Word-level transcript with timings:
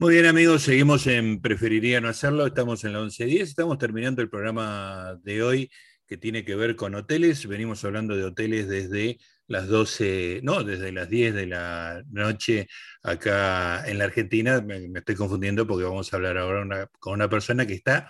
Muy 0.00 0.14
bien 0.14 0.24
amigos, 0.24 0.62
seguimos 0.62 1.06
en 1.06 1.42
Preferiría 1.42 2.00
no 2.00 2.08
hacerlo, 2.08 2.46
estamos 2.46 2.82
en 2.84 2.94
la 2.94 3.00
11.10, 3.00 3.42
estamos 3.42 3.76
terminando 3.76 4.22
el 4.22 4.30
programa 4.30 5.18
de 5.22 5.42
hoy 5.42 5.70
que 6.06 6.16
tiene 6.16 6.42
que 6.42 6.56
ver 6.56 6.74
con 6.74 6.94
hoteles, 6.94 7.46
venimos 7.46 7.84
hablando 7.84 8.16
de 8.16 8.24
hoteles 8.24 8.66
desde 8.66 9.18
las 9.46 9.68
12, 9.68 10.40
no, 10.42 10.64
desde 10.64 10.90
las 10.90 11.10
10 11.10 11.34
de 11.34 11.46
la 11.48 12.02
noche 12.10 12.66
acá 13.02 13.86
en 13.86 13.98
la 13.98 14.04
Argentina, 14.04 14.62
me, 14.62 14.86
estoy 14.94 15.16
confundiendo 15.16 15.66
porque 15.66 15.84
vamos 15.84 16.10
a 16.10 16.16
hablar 16.16 16.38
ahora 16.38 16.88
con 16.98 17.12
una 17.12 17.28
persona 17.28 17.66
que 17.66 17.74
está 17.74 18.08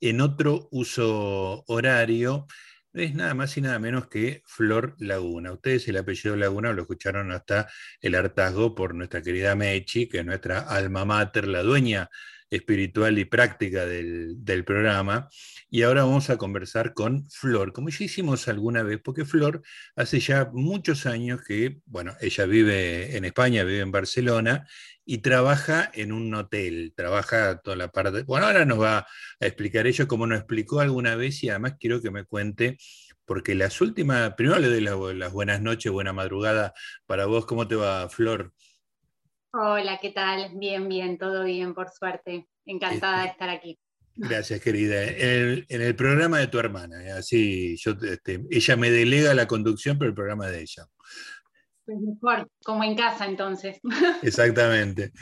en 0.00 0.20
otro 0.20 0.68
uso 0.70 1.64
horario, 1.66 2.46
es 2.94 3.14
nada 3.14 3.34
más 3.34 3.56
y 3.56 3.60
nada 3.60 3.78
menos 3.78 4.08
que 4.08 4.42
Flor 4.46 4.94
Laguna. 4.98 5.52
Ustedes 5.52 5.88
el 5.88 5.96
apellido 5.96 6.36
Laguna 6.36 6.72
lo 6.72 6.82
escucharon 6.82 7.32
hasta 7.32 7.68
el 8.00 8.14
hartazgo 8.14 8.74
por 8.74 8.94
nuestra 8.94 9.22
querida 9.22 9.54
Mechi, 9.54 10.08
que 10.08 10.18
es 10.18 10.26
nuestra 10.26 10.60
alma 10.60 11.04
mater, 11.04 11.48
la 11.48 11.62
dueña 11.62 12.10
espiritual 12.50 13.18
y 13.18 13.24
práctica 13.24 13.86
del, 13.86 14.64
programa. 14.64 15.28
Y 15.74 15.84
ahora 15.84 16.04
vamos 16.04 16.28
a 16.28 16.36
conversar 16.36 16.92
con 16.92 17.30
Flor, 17.30 17.72
como 17.72 17.88
ya 17.88 18.04
hicimos 18.04 18.46
alguna 18.46 18.82
vez, 18.82 19.00
porque 19.02 19.24
Flor 19.24 19.62
hace 19.96 20.20
ya 20.20 20.50
muchos 20.52 21.06
años 21.06 21.40
que, 21.42 21.78
bueno, 21.86 22.12
ella 22.20 22.44
vive 22.44 23.16
en 23.16 23.24
España, 23.24 23.64
vive 23.64 23.80
en 23.80 23.90
Barcelona 23.90 24.68
y 25.06 25.22
trabaja 25.22 25.90
en 25.94 26.12
un 26.12 26.34
hotel, 26.34 26.92
trabaja 26.94 27.58
toda 27.62 27.76
la 27.76 27.88
parte, 27.88 28.24
bueno, 28.24 28.48
ahora 28.48 28.66
nos 28.66 28.82
va 28.82 28.98
a 28.98 29.06
explicar 29.46 29.86
ello 29.86 30.06
como 30.06 30.26
nos 30.26 30.40
explicó 30.40 30.80
alguna 30.80 31.16
vez 31.16 31.42
y 31.42 31.48
además 31.48 31.76
quiero 31.80 32.02
que 32.02 32.10
me 32.10 32.26
cuente, 32.26 32.76
porque 33.24 33.54
las 33.54 33.80
últimas, 33.80 34.34
primero 34.34 34.58
le 34.58 34.68
doy 34.68 35.14
las 35.14 35.32
buenas 35.32 35.62
noches, 35.62 35.90
buena 35.90 36.12
madrugada 36.12 36.74
para 37.06 37.24
vos, 37.24 37.46
¿cómo 37.46 37.66
te 37.66 37.76
va, 37.76 38.10
Flor? 38.10 38.52
Hola, 39.54 39.98
¿qué 40.02 40.10
tal? 40.10 40.50
Bien, 40.54 40.86
bien, 40.86 41.16
todo 41.16 41.44
bien, 41.44 41.72
por 41.72 41.88
suerte. 41.88 42.46
Encantada 42.66 43.20
de 43.20 43.24
este, 43.28 43.32
estar 43.32 43.48
aquí. 43.48 43.78
Gracias, 44.16 44.60
querida. 44.60 45.02
En 45.04 45.64
el, 45.68 45.96
programa 45.96 46.38
de 46.38 46.46
tu 46.48 46.58
hermana, 46.58 47.02
¿eh? 47.04 47.12
así 47.12 47.76
yo, 47.78 47.92
este, 48.02 48.44
ella 48.50 48.76
me 48.76 48.90
delega 48.90 49.34
la 49.34 49.46
conducción, 49.46 49.98
pero 49.98 50.10
el 50.10 50.14
programa 50.14 50.46
es 50.46 50.52
de 50.52 50.60
ella. 50.62 50.86
Pues 51.84 51.98
mejor, 51.98 52.48
como 52.64 52.84
en 52.84 52.94
casa 52.94 53.26
entonces. 53.26 53.80
Exactamente. 54.22 55.12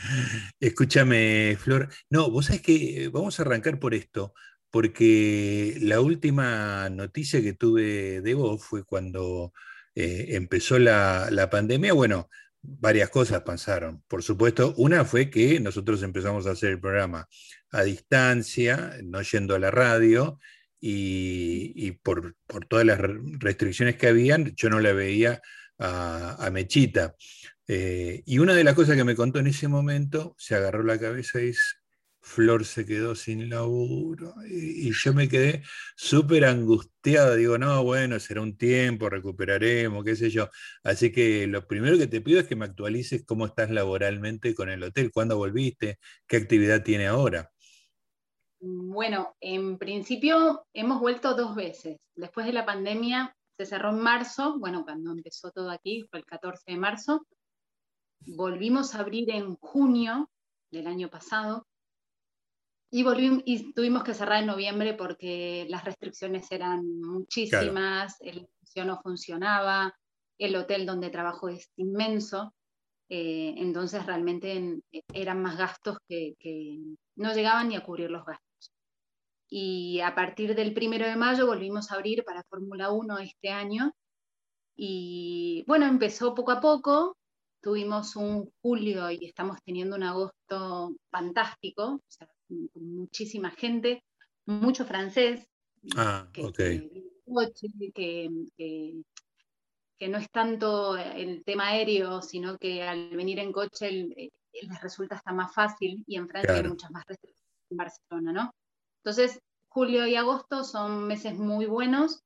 Escúchame, 0.58 1.56
Flor. 1.58 1.88
No, 2.11 2.30
vos 2.30 2.46
sabés 2.46 2.62
que 2.62 3.08
vamos 3.12 3.38
a 3.38 3.42
arrancar 3.42 3.78
por 3.78 3.94
esto, 3.94 4.34
porque 4.70 5.77
la 5.80 6.00
última 6.00 6.91
noticia 6.91 7.41
que 7.41 7.55
tuve 7.55 8.20
de 8.20 8.34
vos 8.34 8.62
fue 8.62 8.84
cuando 8.84 9.52
eh, 9.94 10.27
empezó 10.30 10.78
la, 10.78 11.28
la 11.30 11.48
pandemia. 11.48 11.92
Bueno, 11.94 12.28
varias 12.62 13.11
cosas 13.11 13.42
pasaron. 13.42 14.03
Por 14.08 14.22
supuesto, 14.22 14.75
una 14.77 15.05
fue 15.05 15.30
que 15.30 15.61
nosotros 15.61 16.03
empezamos 16.03 16.47
a 16.47 16.53
hacer 16.53 16.70
el 16.70 16.80
programa 16.80 17.28
a 17.70 17.83
distancia, 17.83 18.97
no 19.02 19.22
yendo 19.22 19.55
a 19.55 19.58
la 19.58 19.70
radio, 19.70 20.39
y, 20.80 21.92
por, 22.02 22.36
todas 22.69 22.86
las 22.86 22.98
restricciones 22.98 23.97
que 23.97 24.08
habían, 24.08 24.55
yo 24.56 24.70
no 24.70 24.80
la 24.80 24.92
veía 24.92 25.42
a, 25.78 26.48
Mechita. 26.52 27.14
Eh, 27.67 28.22
y 28.27 28.39
una 28.39 28.55
de 28.55 28.64
las 28.64 28.74
cosas 28.74 28.97
que 28.97 29.05
me 29.05 29.14
contó 29.14 29.39
en 29.39 29.47
ese 29.47 29.69
momento, 29.69 30.34
se 30.39 30.55
agarró 30.55 30.83
la 30.83 30.98
cabeza 30.98 31.41
y 31.41 31.47
dice, 31.47 31.80
Flor 32.23 32.65
se 32.65 32.85
quedó 32.85 33.15
sin 33.15 33.49
laburo 33.49 34.35
y, 34.47 34.93
yo 34.93 35.15
me 35.15 35.29
quedé 35.29 35.63
súper 35.97 36.45
angustiado. 36.45 37.35
Digo, 37.35 37.59
no, 37.59 37.83
bueno, 37.83 38.21
será 38.21 38.43
un 38.43 38.57
tiempo, 38.57 39.09
recuperaremos, 39.09 40.05
qué 40.05 40.17
sé 40.17 40.31
yo. 40.31 40.48
Así 40.85 41.11
que 41.13 41.47
lo 41.47 41.67
primero 41.67 41.97
que 41.97 42.07
te 42.07 42.21
pido 42.21 42.41
es 42.41 42.47
que 42.47 42.57
me 42.57 42.67
actualices 42.67 43.25
cómo 43.25 43.47
estás 43.47 43.71
laboralmente 43.71 44.55
con 44.55 44.69
el 44.69 44.83
hotel, 44.83 45.11
cuándo 45.13 45.39
volviste, 45.39 45.98
qué 46.27 46.37
actividad 46.37 46.83
tiene 46.83 47.07
ahora. 47.07 47.51
Bueno, 48.61 49.35
en 49.41 49.79
principio 49.79 50.67
hemos 50.75 51.01
vuelto 51.01 51.35
dos 51.35 51.55
veces. 51.55 51.97
Después 52.15 52.45
de 52.45 52.53
la 52.53 52.67
pandemia 52.67 53.35
se 53.57 53.64
cerró 53.64 53.91
en 53.91 54.01
marzo, 54.01 54.59
bueno, 54.59 54.85
cuando 54.85 55.13
empezó 55.13 55.51
todo 55.51 55.70
aquí, 55.70 56.07
fue 56.11 56.20
el 56.20 56.27
14 56.27 56.63
de 56.67 56.77
marzo. 56.77 57.27
Volvimos 58.27 58.95
a 58.95 59.01
abrir 59.01 59.30
en 59.30 59.57
junio 59.57 60.30
del 60.70 60.86
año 60.86 61.09
pasado 61.09 61.67
y, 62.90 63.02
volvimos, 63.02 63.42
y 63.46 63.73
tuvimos 63.73 64.02
que 64.02 64.14
cerrar 64.14 64.40
en 64.40 64.46
noviembre 64.46 64.95
porque 64.95 65.67
las 65.68 65.84
restricciones 65.84 66.51
eran 66.51 67.01
muchísimas, 67.01 68.20
el 68.20 68.39
edificio 68.39 68.84
no 68.84 69.01
funcionaba, 69.01 69.95
el 70.39 70.56
hotel 70.56 70.86
donde 70.86 71.11
trabajo 71.11 71.48
es 71.48 71.70
inmenso, 71.77 72.55
eh, 73.08 73.55
entonces 73.58 74.06
realmente 74.06 74.80
eran 75.12 75.42
más 75.42 75.58
gastos 75.58 75.98
que, 76.08 76.34
no 77.17 77.34
llegaban 77.34 77.68
ni 77.68 77.77
a 77.77 77.84
cubrir 77.84 78.11
los 78.11 78.24
gastos. 78.24 78.73
Y 79.48 80.00
a 80.00 80.14
partir 80.14 80.55
del 80.55 80.73
primero 80.73 81.06
de 81.06 81.17
mayo 81.17 81.46
volvimos 81.46 81.90
a 81.90 81.96
abrir 81.96 82.24
para 82.24 82.45
Fórmula 82.45 82.92
1 82.92 83.18
este 83.18 83.50
año. 83.50 83.92
Y 84.77 85.64
bueno, 85.67 85.86
empezó 85.86 86.34
poco 86.34 86.52
a 86.52 86.61
poco, 86.61 87.17
tuvimos 87.61 88.17
un 88.17 88.50
julio 88.62 89.11
y 89.11 89.27
estamos 89.27 89.58
teniendo 89.64 89.96
un 89.96 90.05
agosto 90.05 90.95
fantástico, 91.11 92.00
con 92.18 92.29
muchísima 92.74 93.50
gente, 93.50 94.02
mucho 94.46 94.84
francés. 94.84 95.46
Ah, 95.96 96.28
que, 96.33 96.52
que, 99.98 100.08
no 100.08 100.18
es 100.18 100.30
tanto 100.30 100.96
el 100.96 101.44
tema 101.44 101.68
aéreo, 101.68 102.22
sino 102.22 102.58
que 102.58 102.83
al 102.83 103.11
venir 103.16 103.38
en 103.38 103.52
coche 103.52 103.90
les 103.90 104.80
resulta 104.83 105.14
hasta 105.16 105.33
más 105.33 105.55
fácil 105.55 106.02
y 106.06 106.16
en 106.16 106.28
Francia 106.28 106.55
hay 106.55 106.64
muchas 106.64 106.90
más 106.90 107.05
restricciones 107.06 107.50
en 107.70 107.77
Barcelona, 107.77 108.33
¿no? 108.33 108.55
Entonces, 109.02 109.40
julio 109.68 110.06
y 110.06 110.17
agosto 110.17 110.64
son 110.64 111.06
meses 111.06 111.38
muy 111.38 111.67
buenos, 111.67 112.20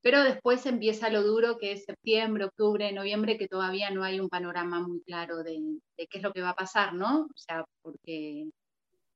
pero 0.00 0.22
después 0.22 0.64
empieza 0.66 1.10
lo 1.10 1.22
duro 1.22 1.58
que 1.58 1.72
es 1.72 1.84
septiembre, 1.84 2.44
octubre, 2.44 2.92
noviembre, 2.92 3.38
que 3.38 3.48
todavía 3.48 3.90
no 3.90 4.04
hay 4.04 4.20
un 4.20 4.28
panorama 4.28 4.80
muy 4.80 5.02
claro 5.02 5.42
de, 5.42 5.58
de 5.96 6.06
qué 6.06 6.18
es 6.18 6.22
lo 6.22 6.32
que 6.32 6.42
va 6.42 6.50
a 6.50 6.54
pasar, 6.54 6.94
¿no? 6.94 7.22
O 7.22 7.36
sea, 7.36 7.64
porque 7.82 8.48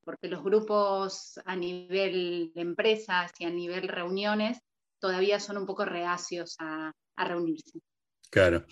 porque 0.08 0.28
los 0.28 0.42
grupos 0.42 1.38
a 1.44 1.54
nivel 1.54 2.50
de 2.54 2.62
empresas 2.62 3.30
y 3.38 3.44
a 3.44 3.50
nivel 3.50 3.88
reuniones 3.88 4.56
todavía 4.98 5.38
son 5.38 5.58
un 5.58 5.66
poco 5.66 5.84
reacios 5.84 6.56
a, 6.60 6.94
reunirse. 7.14 7.78
Claro. 8.30 8.64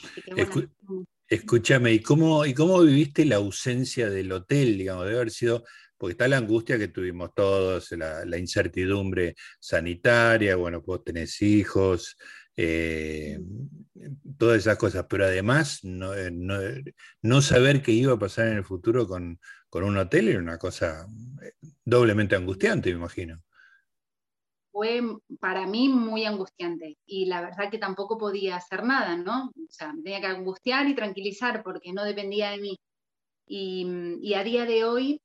escúchame, 1.29 1.93
¿y 1.93 2.01
cómo, 2.01 2.47
¿y 2.47 2.55
cómo 2.55 2.81
viviste 2.81 3.27
la 3.27 3.37
ausencia 3.37 4.09
del 4.09 4.33
hotel? 4.33 4.79
Digamos, 4.79 5.05
debe 5.05 5.17
haber 5.17 5.31
sido, 5.31 5.63
porque 5.99 6.13
está 6.13 6.27
la 6.27 6.39
angustia 6.39 6.79
que 6.79 6.89
tuvimos 6.89 7.35
todos, 7.35 7.93
la, 7.93 8.39
incertidumbre 8.39 9.35
sanitaria, 9.61 10.57
bueno, 10.57 10.81
vos 10.81 11.05
tenés 11.05 11.43
hijos, 11.43 12.17
eh, 12.57 13.39
todas 14.39 14.59
esas 14.59 14.77
cosas, 14.77 15.07
pero 15.09 15.25
además 15.25 15.81
no, 15.83 16.15
eh, 16.15 16.31
no, 17.23 17.43
saber 17.43 17.83
qué 17.83 17.93
iba 17.93 18.15
a 18.15 18.19
pasar 18.19 18.49
en 18.49 18.59
el 18.59 18.65
futuro 18.65 19.07
con, 19.07 19.39
con 19.69 19.85
un 19.85 19.97
hotel 19.97 20.29
era 20.29 20.39
una 20.39 20.59
cosa 20.59 21.07
eh, 21.43 21.53
doblemente 21.85 22.37
angustiante, 22.37 22.91
me 22.91 22.99
imagino. 22.99 23.43
Fue 24.73 25.01
para 25.41 25.67
mí 25.67 25.89
muy 25.89 26.25
angustiante 26.25 26.99
y 27.07 27.27
la 27.27 27.41
verdad 27.41 27.71
que 27.71 27.79
tampoco 27.79 28.19
podía 28.19 28.57
hacer 28.57 28.85
nada, 28.85 29.17
¿no? 29.17 29.47
O 29.57 29.71
sea, 29.71 29.93
me 29.95 30.03
tenía 30.03 30.21
que 30.21 30.27
angustiar 30.27 30.87
y 30.87 30.95
tranquilizar 30.95 31.63
porque 31.63 31.95
no 31.95 32.05
dependía 32.05 32.51
de 32.51 32.59
mí. 32.59 32.79
Y, 33.47 34.35
a 34.35 34.43
día 34.43 34.65
de 34.67 34.85
hoy 34.85 35.23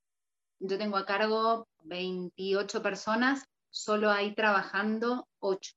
yo 0.60 0.78
tengo 0.78 0.98
a 0.98 1.06
cargo 1.06 1.68
28 1.84 2.82
personas, 2.82 3.44
solo 3.72 4.12
hay 4.12 4.36
trabajando 4.36 5.28
8. 5.40 5.74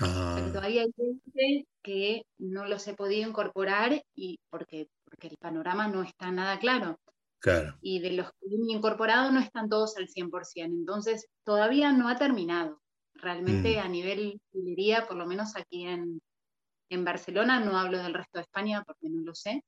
Ah. 0.00 0.40
todavía 0.52 0.82
hay 0.82 0.92
gente 0.96 1.68
que 1.82 2.26
no 2.38 2.66
los 2.66 2.86
he 2.88 2.94
podido 2.94 3.28
incorporar 3.28 4.04
y 4.14 4.40
porque, 4.50 4.88
porque 5.04 5.28
el 5.28 5.36
panorama 5.36 5.86
no 5.88 6.02
está 6.02 6.30
nada 6.30 6.58
claro. 6.58 6.98
Y 7.80 8.00
de 8.00 8.12
los 8.12 8.30
que 8.32 8.46
han 8.46 8.70
incorporado 8.70 9.30
no 9.30 9.40
están 9.40 9.68
todos 9.68 9.96
al 9.96 10.08
100%. 10.08 10.64
Entonces, 10.64 11.28
todavía 11.44 11.92
no 11.92 12.08
ha 12.08 12.16
terminado. 12.16 12.80
Realmente 13.14 13.76
mm. 13.76 13.80
a 13.80 13.88
nivel 13.88 14.40
librería, 14.52 15.06
por 15.06 15.16
lo 15.16 15.26
menos 15.26 15.56
aquí 15.56 15.86
en, 15.86 16.20
Barcelona, 16.96 17.58
no 17.58 17.76
hablo 17.76 17.98
del 17.98 18.14
resto 18.14 18.38
de 18.38 18.42
España 18.42 18.84
porque 18.86 19.08
no 19.08 19.20
lo 19.24 19.34
sé, 19.34 19.64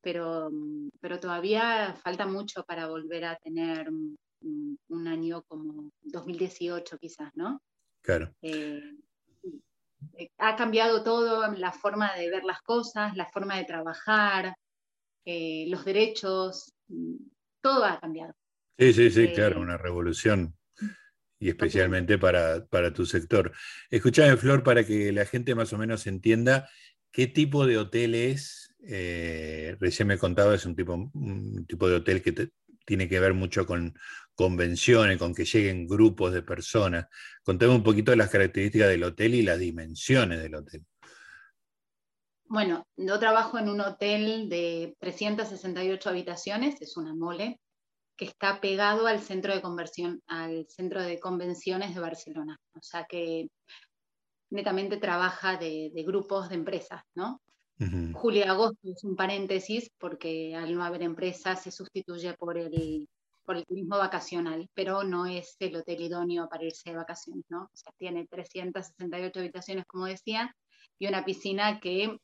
pero, 0.00 0.52
pero 1.00 1.18
todavía 1.18 1.96
falta 2.00 2.26
mucho 2.26 2.62
para 2.62 2.86
volver 2.86 3.24
a 3.24 3.34
tener 3.34 3.90
un, 3.90 5.08
año 5.08 5.42
como 5.48 5.90
2018 6.02 6.96
quizás, 6.98 7.32
¿no? 7.34 7.60
Claro. 8.02 8.32
Eh, 8.40 8.80
ha 10.38 10.56
cambiado 10.56 11.02
todo, 11.02 11.50
la 11.52 11.72
forma 11.72 12.14
de 12.14 12.30
ver 12.30 12.44
las 12.44 12.60
cosas, 12.62 13.16
la 13.16 13.26
forma 13.26 13.56
de 13.56 13.64
trabajar, 13.64 14.54
eh, 15.24 15.66
los 15.68 15.84
derechos, 15.84 16.72
todo 17.60 17.84
ha 17.84 18.00
cambiado. 18.00 18.34
Sí, 18.78 18.92
sí, 18.92 19.10
sí, 19.10 19.28
claro, 19.32 19.58
eh, 19.58 19.62
una 19.62 19.76
revolución. 19.76 20.56
Y 21.38 21.48
especialmente 21.48 22.18
para, 22.18 22.66
tu 22.92 23.06
sector. 23.06 23.52
Escuchame, 23.90 24.36
Flor, 24.36 24.62
para 24.62 24.84
que 24.84 25.10
la 25.12 25.24
gente 25.24 25.54
más 25.54 25.72
o 25.72 25.78
menos 25.78 26.06
entienda 26.06 26.68
qué 27.10 27.26
tipo 27.26 27.66
de 27.66 27.78
hotel 27.78 28.14
es. 28.14 28.74
Eh, 28.86 29.76
recién 29.80 30.08
me 30.08 30.18
contaba, 30.18 30.54
es 30.54 30.66
un 30.66 30.76
tipo, 30.76 30.94
un 30.94 31.66
tipo 31.66 31.88
de 31.88 31.96
hotel 31.96 32.22
que 32.22 32.50
tiene 32.84 33.08
que 33.08 33.20
ver 33.20 33.34
mucho 33.34 33.66
con 33.66 33.94
convenciones, 34.40 35.18
con 35.18 35.34
que 35.34 35.44
lleguen 35.44 35.86
grupos 35.86 36.32
de 36.32 36.40
personas. 36.40 37.06
Contame 37.44 37.74
un 37.74 37.82
poquito 37.82 38.10
de 38.10 38.16
las 38.16 38.30
características 38.30 38.88
del 38.88 39.04
hotel 39.04 39.34
y 39.34 39.42
las 39.42 39.58
dimensiones 39.58 40.42
del 40.42 40.54
hotel. 40.54 40.82
Bueno, 42.44 42.86
yo 42.96 43.18
trabajo 43.18 43.58
en 43.58 43.68
un 43.68 43.82
hotel 43.82 44.48
de 44.48 44.96
368 44.98 46.08
habitaciones, 46.08 46.80
es 46.80 46.96
una 46.96 47.14
mole, 47.14 47.60
que 48.16 48.24
está 48.24 48.62
pegado 48.62 49.06
al 49.06 49.20
centro 49.20 49.54
de 49.54 49.60
conversión, 49.60 50.22
al 50.26 50.66
centro 50.70 51.02
de 51.02 51.20
convenciones 51.20 51.94
de 51.94 52.00
Barcelona. 52.00 52.58
O 52.72 52.80
sea 52.80 53.04
que 53.04 53.48
netamente 54.48 54.96
trabaja 54.96 55.58
de, 55.58 55.92
grupos 56.06 56.48
de 56.48 56.54
empresas, 56.54 57.02
¿no? 57.14 57.42
Julio 58.14 58.44
y 58.44 58.48
agosto 58.48 58.78
es 58.84 59.04
un 59.04 59.16
paréntesis 59.16 59.90
porque 59.98 60.54
al 60.54 60.74
no 60.74 60.84
haber 60.84 61.02
empresas 61.02 61.62
se 61.62 61.70
sustituye 61.70 62.34
por 62.34 62.58
el, 62.58 63.08
por 63.50 63.56
el 63.56 63.66
turismo 63.66 63.98
vacacional, 63.98 64.70
pero 64.74 65.02
no 65.02 65.26
es 65.26 65.56
el 65.58 65.74
hotel 65.74 66.02
idóneo 66.02 66.48
para 66.48 66.62
irse 66.62 66.90
de 66.90 66.96
vacaciones, 66.96 67.44
¿no? 67.48 67.64
O 67.64 67.70
sea, 67.76 67.92
tiene 67.98 68.24
368 68.28 69.40
habitaciones, 69.40 69.86
como 69.86 70.06
decía, 70.06 70.54
y 71.00 71.08
una 71.08 71.24
piscina 71.24 71.80
que 71.80 72.16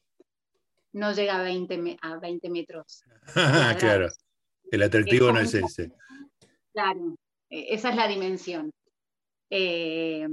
no 0.93 1.13
llega 1.13 1.41
a 1.41 1.43
20, 1.43 1.97
a 2.01 2.19
20 2.21 2.49
metros. 2.51 3.03
claro, 3.81 4.07
el 4.71 4.83
atractivo 4.85 5.33
no 5.33 5.41
es 5.41 5.53
ese. 5.53 5.91
Claro, 6.73 7.17
e, 7.51 7.75
esa 7.75 7.91
es 7.91 7.97
la 7.97 8.07
dimensión. 8.07 8.71
Eh, 9.51 10.29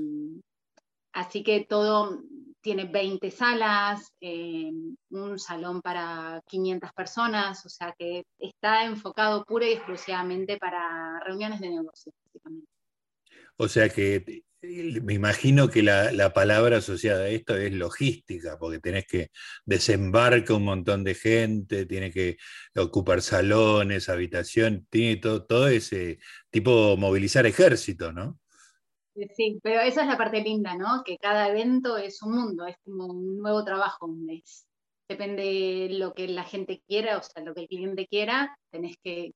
así 1.11 1.43
que 1.43 1.65
todo 1.65 2.21
tiene 2.63 2.85
20 2.85 3.29
salas, 3.29 4.13
eh, 4.21 4.71
un 5.09 5.37
salón 5.37 5.81
para 5.81 6.41
500 6.47 6.93
personas, 6.93 7.65
o 7.65 7.69
sea 7.69 7.93
que 7.99 8.23
está 8.39 8.85
enfocado 8.85 9.43
pura 9.43 9.67
y 9.67 9.73
exclusivamente 9.73 10.57
para 10.57 11.19
reuniones 11.25 11.59
de 11.59 11.69
negocios, 11.69 12.15
básicamente. 12.25 12.67
O 13.57 13.67
sea 13.67 13.89
que 13.89 14.43
me 14.61 15.13
imagino 15.13 15.69
que 15.69 15.83
la, 15.83 16.31
palabra 16.33 16.77
asociada 16.77 17.25
a 17.25 17.29
esto 17.29 17.57
es 17.57 17.73
logística, 17.73 18.57
porque 18.57 18.79
tenés 18.79 19.05
que 19.05 19.29
desembarcar 19.65 20.55
un 20.55 20.63
montón 20.63 21.03
de 21.03 21.15
gente, 21.15 21.85
tiene 21.85 22.11
que 22.11 22.37
ocupar 22.75 23.21
salones, 23.21 24.07
habitación, 24.07 24.87
tiene 24.89 25.17
todo, 25.17 25.45
todo 25.45 25.67
ese 25.67 26.19
tipo 26.49 26.95
movilizar 26.95 27.45
ejército, 27.45 28.13
¿no? 28.13 28.39
Sí, 29.35 29.59
pero 29.61 29.81
esa 29.81 30.01
es 30.01 30.07
la 30.07 30.17
parte 30.17 30.41
linda, 30.41 30.75
¿no? 30.75 31.03
Que 31.05 31.17
cada 31.17 31.49
evento 31.49 31.97
es 31.97 32.21
un 32.23 32.35
mundo, 32.35 32.65
es 32.65 32.75
como 32.83 33.05
un 33.05 33.37
nuevo 33.39 33.63
trabajo, 33.63 34.07
un 34.07 34.25
mes. 34.25 34.65
Depende 35.07 35.43
de 35.43 35.89
lo 35.99 36.13
que 36.13 36.27
la 36.27 36.43
gente 36.43 36.81
quiera, 36.87 37.17
o 37.17 37.23
sea, 37.23 37.43
lo 37.43 37.53
que 37.53 37.61
el 37.61 37.67
cliente 37.67 38.07
quiera, 38.07 38.57
tenés 38.71 38.95
que, 39.03 39.33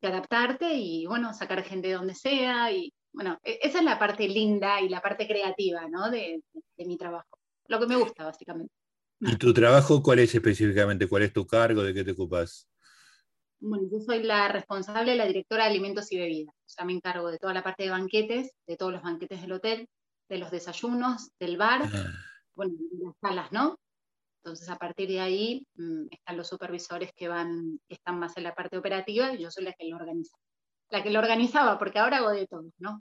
que 0.00 0.06
adaptarte 0.06 0.74
y, 0.74 1.06
bueno, 1.06 1.32
sacar 1.34 1.62
gente 1.62 1.88
de 1.88 1.94
donde 1.94 2.14
sea 2.14 2.72
y 2.72 2.92
bueno, 3.12 3.38
e-, 3.44 3.58
esa 3.62 3.78
es 3.78 3.84
la 3.84 3.98
parte 3.98 4.28
linda 4.28 4.80
y 4.80 4.88
la 4.88 5.00
parte 5.00 5.26
creativa, 5.26 5.88
¿no? 5.88 6.10
De, 6.10 6.42
mi 6.78 6.96
trabajo. 6.96 7.38
Lo 7.68 7.78
que 7.78 7.86
me 7.86 7.96
gusta, 7.96 8.24
básicamente. 8.24 8.72
¿Y 9.20 9.36
tu 9.36 9.52
trabajo 9.52 10.02
cuál 10.02 10.20
es 10.20 10.34
específicamente? 10.34 11.06
¿Cuál 11.06 11.24
es 11.24 11.32
tu 11.32 11.46
cargo? 11.46 11.82
¿De 11.82 11.92
qué 11.92 12.02
te 12.02 12.12
ocupas? 12.12 12.66
Bueno, 13.60 13.88
yo 13.90 14.00
soy 14.00 14.22
la 14.22 14.48
responsable, 14.48 15.16
la 15.16 15.26
directora 15.26 15.64
de 15.64 15.70
alimentos 15.70 16.10
y 16.12 16.18
bebidas. 16.18 16.54
O 16.54 16.68
sea, 16.68 16.84
me 16.84 16.92
encargo 16.92 17.30
de 17.30 17.38
toda 17.38 17.52
la 17.52 17.62
parte 17.62 17.84
de 17.84 17.90
banquetes, 17.90 18.52
de 18.66 18.76
todos 18.76 18.92
los 18.92 19.02
banquetes 19.02 19.40
del 19.42 19.52
hotel, 19.52 19.88
de 20.28 20.38
los 20.38 20.50
desayunos, 20.50 21.30
del 21.38 21.56
bar, 21.56 21.82
ah. 21.84 22.12
bueno, 22.54 22.74
de 22.78 23.04
las 23.04 23.14
salas, 23.20 23.52
¿no? 23.52 23.78
Entonces, 24.42 24.68
a 24.70 24.76
partir 24.76 25.08
de 25.08 25.20
ahí 25.20 25.66
mm, 25.74 26.06
están 26.10 26.36
los 26.36 26.48
supervisores 26.48 27.12
que 27.14 27.28
van, 27.28 27.78
que 27.86 27.94
están 27.94 28.18
más 28.18 28.36
en 28.36 28.44
la 28.44 28.54
parte 28.54 28.78
operativa 28.78 29.34
y 29.34 29.42
yo 29.42 29.50
soy 29.50 29.64
la 29.64 29.74
que 29.74 29.86
lo 29.86 29.96
organiza 29.96 30.36
la 30.90 31.02
que 31.02 31.10
lo 31.10 31.20
organizaba, 31.20 31.78
porque 31.78 31.98
ahora 31.98 32.18
hago 32.18 32.30
de 32.30 32.46
todo, 32.46 32.70
¿no? 32.78 33.00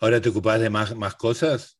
¿Ahora 0.00 0.20
te 0.20 0.30
ocupas 0.30 0.60
de 0.60 0.70
más, 0.70 0.94
más 0.96 1.14
cosas? 1.14 1.78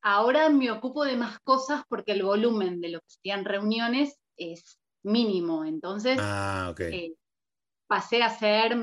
Ahora 0.00 0.48
me 0.48 0.70
ocupo 0.70 1.04
de 1.04 1.16
más 1.16 1.38
cosas 1.40 1.82
porque 1.88 2.12
el 2.12 2.22
volumen 2.22 2.80
de 2.80 2.90
lo 2.90 3.00
que 3.00 3.08
serían 3.08 3.44
reuniones 3.44 4.16
es 4.36 4.78
mínimo, 5.06 5.64
entonces 5.64 6.18
ah, 6.20 6.74
eh, 6.78 7.14
pasé 7.86 8.22
a 8.22 8.30
ser 8.30 8.76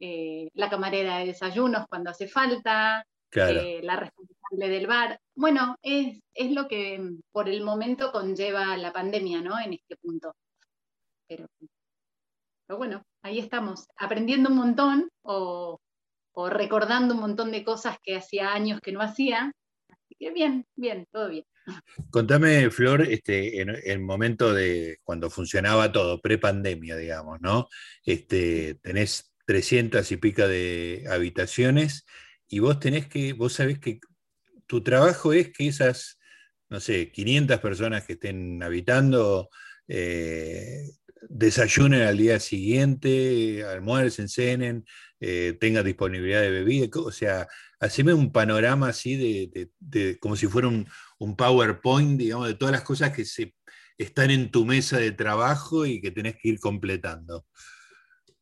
eh, 0.00 0.48
la 0.54 0.70
camarera 0.70 1.18
de 1.18 1.26
desayunos 1.26 1.86
cuando 1.88 2.10
hace 2.10 2.28
falta, 2.28 3.04
eh, 3.32 3.80
la 3.82 3.96
responsable 3.96 4.68
del 4.68 4.86
bar. 4.86 5.20
Bueno, 5.34 5.76
es, 5.82 6.20
es 6.34 6.52
lo 6.52 6.68
que 6.68 7.00
por 7.32 7.48
el 7.48 7.62
momento 7.62 8.12
conlleva 8.12 8.76
la 8.76 8.92
pandemia, 8.92 9.40
¿no? 9.40 9.58
En 9.58 9.72
este 9.72 9.96
punto. 9.96 10.34
Pero 11.26 11.46
pero 12.72 12.78
bueno, 12.78 13.04
ahí 13.20 13.38
estamos, 13.38 13.86
aprendiendo 13.96 14.48
un 14.48 14.56
montón 14.56 15.10
o, 15.20 15.78
recordando 16.48 17.12
un 17.12 17.20
montón 17.20 17.50
de 17.50 17.64
cosas 17.64 17.98
que 18.02 18.16
hacía 18.16 18.54
años 18.54 18.80
que 18.80 18.92
no 18.92 19.02
hacía. 19.02 19.52
Así 19.88 20.14
que 20.18 20.30
bien, 20.30 20.64
bien, 20.74 21.06
todo 21.12 21.28
bien. 21.28 21.44
Contame, 22.10 22.70
Flor, 22.70 23.02
este, 23.02 23.60
en 23.60 23.70
el 23.70 24.00
momento 24.00 24.52
de 24.52 24.98
cuando 25.04 25.30
funcionaba 25.30 25.92
todo, 25.92 26.20
pre-pandemia, 26.20 26.96
digamos, 26.96 27.40
¿no? 27.40 27.68
Este, 28.04 28.76
tenés 28.82 29.32
300 29.46 30.10
y 30.12 30.16
pica 30.16 30.48
de 30.48 31.04
habitaciones 31.10 32.04
y 32.48 32.58
vos 32.58 32.80
tenés 32.80 33.06
que, 33.06 33.32
vos 33.32 33.54
sabés 33.54 33.78
que 33.78 34.00
tu 34.66 34.82
trabajo 34.82 35.32
es 35.32 35.52
que 35.52 35.68
esas, 35.68 36.18
no 36.68 36.80
sé, 36.80 37.10
500 37.12 37.60
personas 37.60 38.04
que 38.04 38.14
estén 38.14 38.62
habitando 38.62 39.48
eh, 39.88 40.90
desayunen 41.28 42.02
al 42.02 42.16
día 42.16 42.40
siguiente, 42.40 43.64
almuercen, 43.64 44.28
cenen, 44.28 44.84
eh, 45.20 45.56
tengan 45.60 45.84
disponibilidad 45.84 46.40
de 46.40 46.50
bebida, 46.50 46.88
o 47.00 47.12
sea, 47.12 47.46
haceme 47.80 48.12
un 48.14 48.32
panorama 48.32 48.88
así 48.88 49.48
de, 49.48 50.18
como 50.18 50.36
si 50.36 50.46
fuera 50.46 50.68
un, 50.68 50.86
PowerPoint, 51.36 52.18
digamos, 52.18 52.48
de 52.48 52.54
todas 52.54 52.72
las 52.72 52.82
cosas 52.82 53.14
que 53.14 53.24
se, 53.24 53.54
están 53.98 54.30
en 54.30 54.50
tu 54.50 54.64
mesa 54.64 54.98
de 54.98 55.12
trabajo 55.12 55.86
y 55.86 56.00
que 56.00 56.10
tenés 56.10 56.36
que 56.36 56.48
ir 56.48 56.60
completando. 56.60 57.46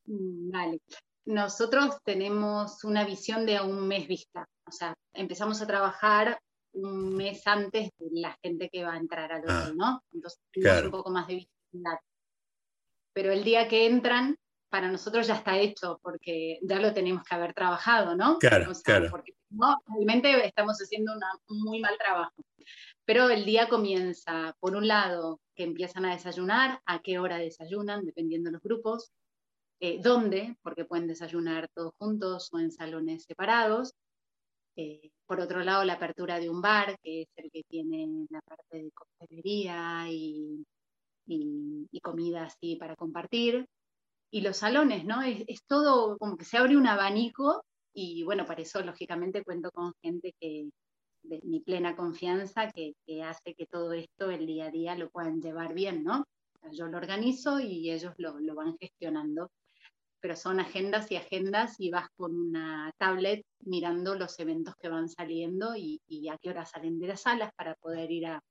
Mm, 0.07 0.51
vale. 0.51 0.81
Nosotros 1.27 1.99
tenemos 2.05 2.83
una 2.85 3.05
visión 3.05 3.47
de 3.47 3.61
un 3.61 3.87
mes 3.87 4.09
vista, 4.09 4.49
o 4.67 4.73
sea, 4.73 4.95
empezamos 5.13 5.61
a 5.61 5.67
trabajar 5.67 6.41
un 6.73 7.15
mes 7.15 7.47
antes 7.47 7.91
de 7.99 8.21
la 8.21 8.37
gente 8.43 8.69
que 8.73 8.85
va 8.85 8.95
a 8.95 8.99
entrar 8.99 9.31
al 9.33 9.43
hotel, 9.43 9.55
ah, 9.55 9.73
¿no? 9.75 10.03
Entonces 10.13 10.41
tenemos 10.51 10.85
un 10.85 10.91
poco 10.91 11.11
más 11.11 11.27
de 11.27 11.35
visibilidad 11.35 11.99
pero 13.13 13.33
el 13.33 13.45
día 13.45 13.69
que 13.69 13.87
entran, 13.87 14.37
para 14.71 14.91
nosotros 14.91 15.27
ya 15.27 15.35
está 15.35 15.59
hecho, 15.59 15.99
porque 16.03 16.59
ya 16.63 16.79
lo 16.81 16.95
tenemos 16.95 17.25
que 17.25 17.35
haber 17.35 17.53
trabajado, 17.53 18.17
¿no? 18.17 18.39
Claro, 18.39 18.73
claro. 18.83 19.11
Porque 19.11 19.35
no, 19.51 19.77
realmente 19.87 20.47
estamos 20.47 20.79
haciendo 20.81 21.13
un 21.49 21.63
muy 21.63 21.81
mal 21.81 21.97
trabajo. 21.99 22.43
Pero 23.05 23.29
el 23.29 23.45
día 23.45 23.69
comienza, 23.69 24.57
por 24.61 24.77
un 24.77 24.87
lado, 24.87 25.41
que 25.55 25.65
empiezan 25.65 26.05
a 26.05 26.13
desayunar, 26.13 26.81
a 26.87 27.01
qué 27.01 27.19
hora 27.19 27.39
desayunan, 27.39 28.05
dependiendo 28.05 28.49
de 28.49 28.53
los 28.53 28.63
grupos, 28.63 29.11
eh, 29.81 29.99
dónde, 30.01 30.57
porque 30.63 30.85
pueden 30.85 31.09
desayunar 31.09 31.69
todos 31.75 31.93
juntos 31.99 32.49
o 32.53 32.59
en 32.59 32.71
salones 32.71 33.25
separados. 33.25 33.95
Eh, 34.77 35.11
por 35.27 35.41
otro 35.41 35.65
lado, 35.65 35.85
la 35.85 35.95
apertura 35.95 36.39
de 36.39 36.49
un 36.49 36.63
bar, 36.63 36.97
que 37.03 37.23
es 37.23 37.29
el 37.37 37.51
que 37.51 37.65
tiene 37.65 38.27
la 38.31 38.41
parte 38.41 38.83
de 38.83 38.91
coctelería 38.93 40.07
y 40.09 40.65
y, 41.31 42.01
comida 42.01 42.45
así 42.45 42.77
para 42.77 42.97
compartir. 42.97 43.67
Y 44.31 44.43
los 44.43 44.59
salones, 44.59 45.05
¿no? 45.05 45.23
Es, 45.23 45.65
todo 45.67 46.17
como 46.19 46.37
que 46.37 46.45
se 46.45 46.57
abre 46.57 46.77
un 46.77 46.87
abanico 46.87 47.65
y 47.93 48.23
bueno, 48.23 48.47
para 48.47 48.63
eso 48.63 48.81
lógicamente 48.83 49.43
cuento 49.43 49.71
con 49.73 49.93
gente 50.03 50.35
que 50.41 50.71
de 51.23 51.41
mi 51.43 51.61
plena 51.61 51.97
confianza 51.97 52.71
que, 52.71 52.95
hace 53.23 53.55
que 53.55 53.67
todo 53.67 53.93
esto 53.93 54.31
el 54.31 54.47
día 54.47 54.67
a 54.67 54.71
día 54.71 54.95
lo 54.95 55.11
puedan 55.11 55.41
llevar 55.41 55.75
bien, 55.75 56.05
¿no? 56.05 56.25
Yo 56.73 56.87
lo 56.87 56.99
organizo 56.99 57.59
y 57.59 57.91
ellos 57.91 58.15
lo, 58.19 58.55
van 58.55 58.77
gestionando 58.79 59.51
pero 60.23 60.37
son 60.37 60.61
agendas 60.61 61.11
y 61.11 61.17
agendas 61.17 61.77
y 61.81 61.91
vas 61.91 62.11
con 62.15 62.35
una 62.39 62.93
tablet 62.99 63.43
mirando 63.61 64.15
los 64.17 64.39
eventos 64.39 64.75
que 64.77 64.91
van 64.91 65.09
saliendo 65.09 65.75
y, 65.75 65.99
y, 66.07 66.29
a 66.29 66.37
qué 66.37 66.51
hora 66.51 66.67
salen 66.67 66.99
de 66.99 67.07
las 67.07 67.23
salas 67.23 67.55
para 67.57 67.75
poder 67.77 68.11
ir 68.11 68.27
a, 68.27 68.43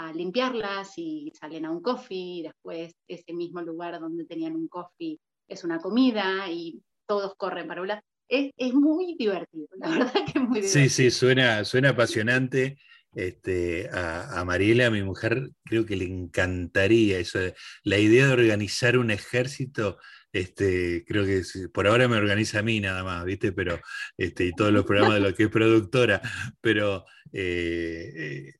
a 0.00 0.12
limpiarlas 0.12 0.92
y 0.96 1.30
salen 1.38 1.66
a 1.66 1.70
un 1.70 1.82
coffee 1.82 2.38
y 2.38 2.42
después 2.42 2.94
ese 3.06 3.32
mismo 3.34 3.60
lugar 3.60 4.00
donde 4.00 4.24
tenían 4.24 4.56
un 4.56 4.66
coffee 4.66 5.18
es 5.46 5.62
una 5.62 5.78
comida 5.78 6.50
y 6.50 6.82
todos 7.06 7.34
corren 7.36 7.66
para 7.68 7.82
un 7.82 7.90
Es, 8.28 8.50
es, 8.56 8.72
muy 8.72 9.16
divertido, 9.18 9.66
la 9.78 9.90
verdad 9.90 10.12
que 10.12 10.38
es 10.38 10.48
muy 10.48 10.60
divertido. 10.60 10.84
Sí, 10.84 10.88
sí, 10.88 11.10
suena, 11.10 11.64
suena 11.64 11.90
apasionante 11.90 12.78
este, 13.14 13.90
a, 13.92 14.42
Mariela, 14.46 14.86
a 14.86 14.90
mi 14.90 15.02
mujer, 15.02 15.50
creo 15.64 15.84
que 15.84 15.96
le 15.96 16.06
encantaría 16.06 17.18
eso, 17.18 17.38
la 17.82 17.98
idea 17.98 18.26
de 18.26 18.32
organizar 18.32 18.96
un 18.96 19.10
ejército. 19.10 19.98
Este, 20.32 21.04
creo 21.06 21.24
que 21.24 21.42
por 21.72 21.86
ahora 21.88 22.06
me 22.06 22.16
organiza 22.16 22.60
a 22.60 22.62
mí 22.62 22.80
nada 22.80 23.02
más, 23.02 23.24
¿viste? 23.24 23.52
Pero, 23.52 23.80
este, 24.16 24.46
y 24.46 24.52
todos 24.52 24.72
los 24.72 24.84
programas 24.84 25.14
de 25.14 25.20
lo 25.20 25.34
que 25.34 25.44
es 25.44 25.48
productora, 25.48 26.22
pero 26.60 27.04
eh, 27.32 28.12
eh, 28.16 28.54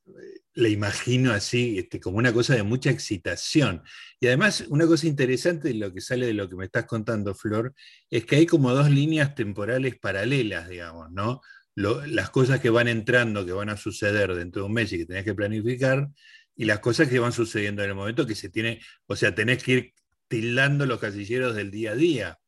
la 0.53 0.67
imagino 0.67 1.31
así, 1.31 1.77
este, 1.79 1.99
como 1.99 2.17
una 2.17 2.33
cosa 2.33 2.55
de 2.55 2.63
mucha 2.63 2.89
excitación. 2.89 3.83
Y 4.19 4.27
además, 4.27 4.65
una 4.69 4.85
cosa 4.85 5.07
interesante 5.07 5.69
de 5.69 5.75
lo 5.75 5.93
que 5.93 6.01
sale 6.01 6.25
de 6.27 6.33
lo 6.33 6.49
que 6.49 6.55
me 6.55 6.65
estás 6.65 6.85
contando, 6.85 7.33
Flor, 7.33 7.73
es 8.09 8.25
que 8.25 8.35
hay 8.35 8.45
como 8.45 8.73
dos 8.73 8.89
líneas 8.89 9.33
temporales 9.35 9.97
paralelas, 9.99 10.67
digamos, 10.69 11.11
¿no? 11.11 11.41
las 11.73 12.29
cosas 12.29 12.59
que 12.59 12.69
van 12.69 12.89
entrando, 12.89 13.45
que 13.45 13.53
van 13.53 13.69
a 13.69 13.77
suceder 13.77 14.35
dentro 14.35 14.63
de 14.63 14.67
un 14.67 14.73
mes 14.73 14.91
y 14.91 14.99
que 14.99 15.05
tenés 15.05 15.23
que 15.23 15.33
planificar, 15.33 16.09
y 16.55 16.65
las 16.65 16.79
cosas 16.79 17.07
que 17.07 17.17
van 17.17 17.31
sucediendo 17.31 17.81
en 17.83 17.89
el 17.89 17.95
momento 17.95 18.27
que 18.27 18.35
se 18.35 18.49
tiene, 18.49 18.81
o 19.07 19.15
sea, 19.15 19.33
tenés 19.33 19.63
que 19.63 19.71
ir 19.71 19.93
tildando 20.31 20.85
los 20.85 20.99
casilleros 20.99 21.55
del 21.55 21.69
día 21.69 21.91
a 21.91 21.95
día. 21.95 22.39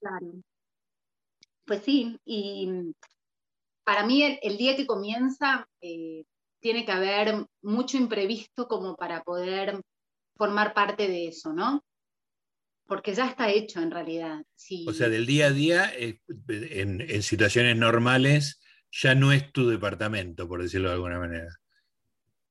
Claro. 0.00 0.42
Pues 1.64 1.82
sí, 1.82 2.18
y 2.26 2.92
para 3.84 4.04
mí 4.04 4.22
el, 4.42 4.56
día 4.58 4.76
que 4.76 4.86
comienza 4.86 5.66
eh, 5.80 6.24
tiene 6.60 6.84
que 6.84 6.92
haber 6.92 7.46
mucho 7.62 7.96
imprevisto 7.96 8.66
como 8.66 8.96
para 8.96 9.22
poder 9.22 9.80
formar 10.36 10.74
parte 10.74 11.06
de 11.06 11.28
eso, 11.28 11.52
¿no? 11.52 11.82
porque 12.86 13.14
ya 13.14 13.28
está 13.28 13.50
hecho 13.50 13.80
en 13.80 13.90
realidad. 13.90 14.44
O 14.86 14.92
sea, 14.92 15.08
del 15.08 15.26
día 15.26 15.46
a 15.46 15.50
día, 15.52 15.92
eh, 15.96 16.20
en, 16.48 17.22
situaciones 17.22 17.76
normales, 17.76 18.60
ya 18.90 19.14
no 19.14 19.32
es 19.32 19.52
tu 19.52 19.68
departamento, 19.68 20.46
por 20.46 20.62
decirlo 20.62 20.88
de 20.88 20.94
alguna 20.94 21.18
manera. 21.18 21.56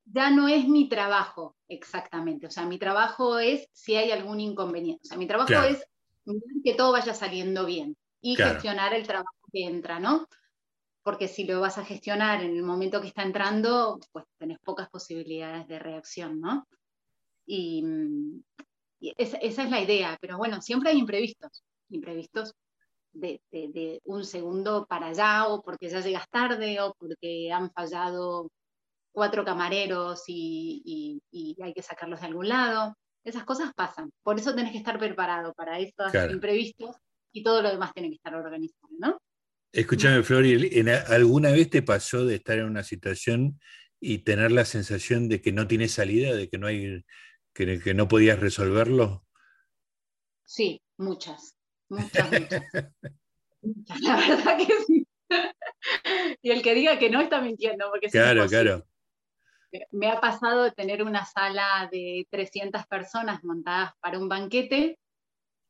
Ya 0.06 0.30
no 0.30 0.48
es 0.48 0.68
mi 0.68 0.90
trabajo, 0.90 1.56
exactamente. 1.68 2.48
O 2.48 2.52
sea, 2.52 2.66
mi 2.66 2.78
trabajo 2.78 3.40
es 3.40 3.70
si 3.72 3.96
hay 3.96 4.12
algún 4.12 4.40
inconveniente. 4.40 5.02
O 5.04 5.08
sea, 5.08 5.18
mi 5.18 5.28
trabajo 5.28 5.54
es 5.64 5.86
que 6.64 6.74
todo 6.74 6.92
vaya 6.92 7.14
saliendo 7.14 7.66
bien 7.66 7.96
y 8.22 8.36
gestionar 8.36 8.94
el 8.94 9.06
trabajo 9.06 9.36
que 9.52 9.66
entra, 9.66 10.00
¿no? 10.00 10.28
Porque 11.04 11.28
si 11.28 11.44
lo 11.44 11.60
vas 11.60 11.78
a 11.78 11.86
gestionar 11.86 12.42
en 12.42 12.56
el 12.56 12.64
momento 12.64 13.02
que 13.02 13.08
está 13.08 13.24
entrando, 13.24 14.00
pues 14.12 14.26
tenés 14.38 14.60
pocas 14.60 14.90
posibilidades 14.90 15.68
de 15.68 15.80
reacción, 15.80 16.40
¿no? 16.40 16.68
Y, 17.46 17.84
esa, 19.18 19.38
es 19.38 19.58
la 19.70 19.82
idea, 19.82 20.18
pero 20.22 20.38
bueno, 20.38 20.62
siempre 20.62 20.92
hay 20.92 20.98
imprevistos, 20.98 21.62
imprevistos 21.90 22.54
de, 23.12 24.02
un 24.06 24.24
segundo 24.24 24.86
para 24.86 25.08
allá, 25.08 25.48
o 25.48 25.62
porque 25.62 25.90
ya 25.90 26.00
llegas 26.00 26.30
tarde, 26.30 26.80
o 26.80 26.94
porque 26.94 27.52
han 27.52 27.70
fallado 27.72 28.50
cuatro 29.14 29.46
camareros 29.46 30.24
y, 30.28 31.22
hay 31.62 31.74
que 31.74 31.82
sacarlos 31.82 32.20
de 32.20 32.28
algún 32.28 32.50
lado. 32.50 32.98
Esas 33.24 33.46
cosas 33.46 33.72
pasan. 33.74 34.12
Por 34.22 34.38
eso 34.38 34.54
tenés 34.54 34.74
que 34.74 34.80
estar 34.80 35.00
preparado 35.00 35.54
para 35.54 35.80
estos 35.80 36.14
imprevistos 36.30 36.98
y 37.32 37.42
todo 37.42 37.62
lo 37.62 37.72
demás 37.72 37.94
tiene 37.94 38.10
que 38.10 38.16
estar 38.16 38.36
organizado, 38.36 38.90
¿no? 39.00 39.18
Escúchame, 39.72 40.22
Flori, 40.24 40.84
¿alguna 41.08 41.52
vez 41.52 41.70
te 41.70 41.82
pasó 41.82 42.26
de 42.26 42.36
estar 42.36 42.60
en 42.60 42.66
una 42.66 42.84
situación 42.84 43.60
y 44.00 44.20
tener 44.20 44.52
la 44.52 44.66
sensación 44.66 45.30
de 45.30 45.42
que 45.42 45.52
no 45.52 45.68
tiene 45.68 45.88
salida, 45.88 46.36
de 46.36 46.50
que 46.50 46.58
no 46.58 46.68
hay 46.68 47.04
que, 47.54 47.94
no 47.96 48.08
podías 48.08 48.40
resolverlo? 48.40 49.26
Sí, 50.44 50.82
muchas, 50.98 51.56
muchas, 51.90 52.30
muchas. 52.30 52.64
La 54.02 54.16
verdad 54.18 54.58
que 54.58 54.74
sí. 54.86 55.08
y 56.42 56.52
el 56.52 56.62
que 56.62 56.76
diga 56.76 57.00
que 57.00 57.10
no 57.10 57.22
está 57.22 57.42
mintiendo, 57.42 57.90
porque 57.90 58.10
Claro, 58.10 58.46
claro. 58.48 58.86
Me 59.92 60.10
ha 60.10 60.20
pasado 60.20 60.64
de 60.64 60.72
tener 60.72 61.04
una 61.04 61.26
sala 61.26 61.90
de 61.92 62.28
300 62.30 62.86
personas 62.88 63.44
montadas 63.44 63.94
para 64.00 64.20
un 64.20 64.30
banquete. 64.30 65.00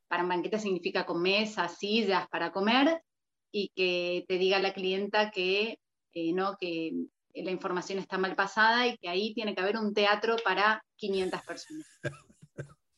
Para 0.08 0.22
un 0.22 0.28
banquete 0.28 0.58
significa 0.58 1.06
con 1.06 1.22
mesas, 1.22 1.78
sillas 1.78 2.28
para 2.28 2.52
comer, 2.52 3.02
y 3.50 3.70
que 3.74 4.24
te 4.28 4.36
diga 4.36 4.58
la 4.58 4.74
clienta 4.74 5.30
que, 5.30 5.78
eh, 6.12 6.32
no, 6.32 6.56
que 6.60 6.92
la 7.34 7.50
información 7.50 7.98
está 7.98 8.18
mal 8.18 8.34
pasada 8.34 8.86
y 8.86 8.96
que 8.98 9.08
ahí 9.08 9.32
tiene 9.34 9.54
que 9.54 9.60
haber 9.60 9.76
un 9.76 9.94
teatro 9.94 10.36
para 10.44 10.84
500 10.96 11.42
personas. 11.42 11.86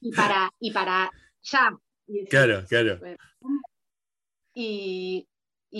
Y 0.01 0.13
para, 0.13 0.51
y 0.61 0.73
para 0.73 1.11
ya. 1.43 1.71
claro, 2.29 2.65
claro. 2.69 3.01
Y, 4.55 5.27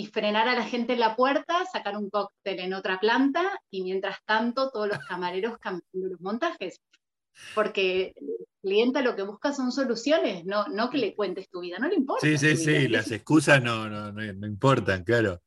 frenar 0.05 0.47
a 0.47 0.55
la 0.55 0.63
gente 0.63 0.93
en 0.93 0.99
la 0.99 1.15
puerta, 1.15 1.65
sacar 1.65 1.97
un 1.97 2.09
cóctel 2.09 2.59
en 2.59 2.73
otra 2.73 2.99
planta 2.99 3.59
y 3.71 3.83
mientras 3.83 4.17
tanto 4.25 4.69
todos 4.69 4.87
los 4.87 4.99
camareros 4.99 5.57
cambiando 5.57 6.09
los 6.09 6.21
montajes. 6.21 6.79
Porque 7.53 8.13
el 8.15 8.47
cliente 8.61 9.01
lo 9.01 9.15
que 9.15 9.23
busca 9.23 9.51
son 9.53 9.71
soluciones, 9.71 10.45
no, 10.45 10.67
no 10.67 10.89
que 10.89 10.97
le 10.97 11.15
cuentes 11.15 11.49
tu 11.49 11.61
vida, 11.61 11.77
no 11.79 11.87
le 11.87 11.95
importa. 11.95 12.25
Sí, 12.25 12.37
sí, 12.37 12.55
sí, 12.55 12.87
las 12.87 13.11
excusas 13.11 13.61
no, 13.61 13.89
no, 13.89 14.11
no 14.11 14.47
importan, 14.47 15.03
claro 15.03 15.41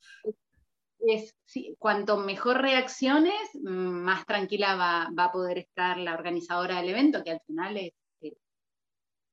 es 1.07 1.35
cuanto 1.79 2.19
mejor 2.19 2.61
reacciones, 2.61 3.35
más 3.63 4.27
tranquila 4.27 4.77
va, 4.77 5.25
a 5.25 5.33
poder 5.33 5.59
estar 5.59 5.99
la 5.99 6.15
organizadora 6.15 6.81
del 6.81 6.91
evento, 6.91 7.25
que 7.25 7.33
al 7.33 7.41
final 7.41 7.77
es, 7.77 7.93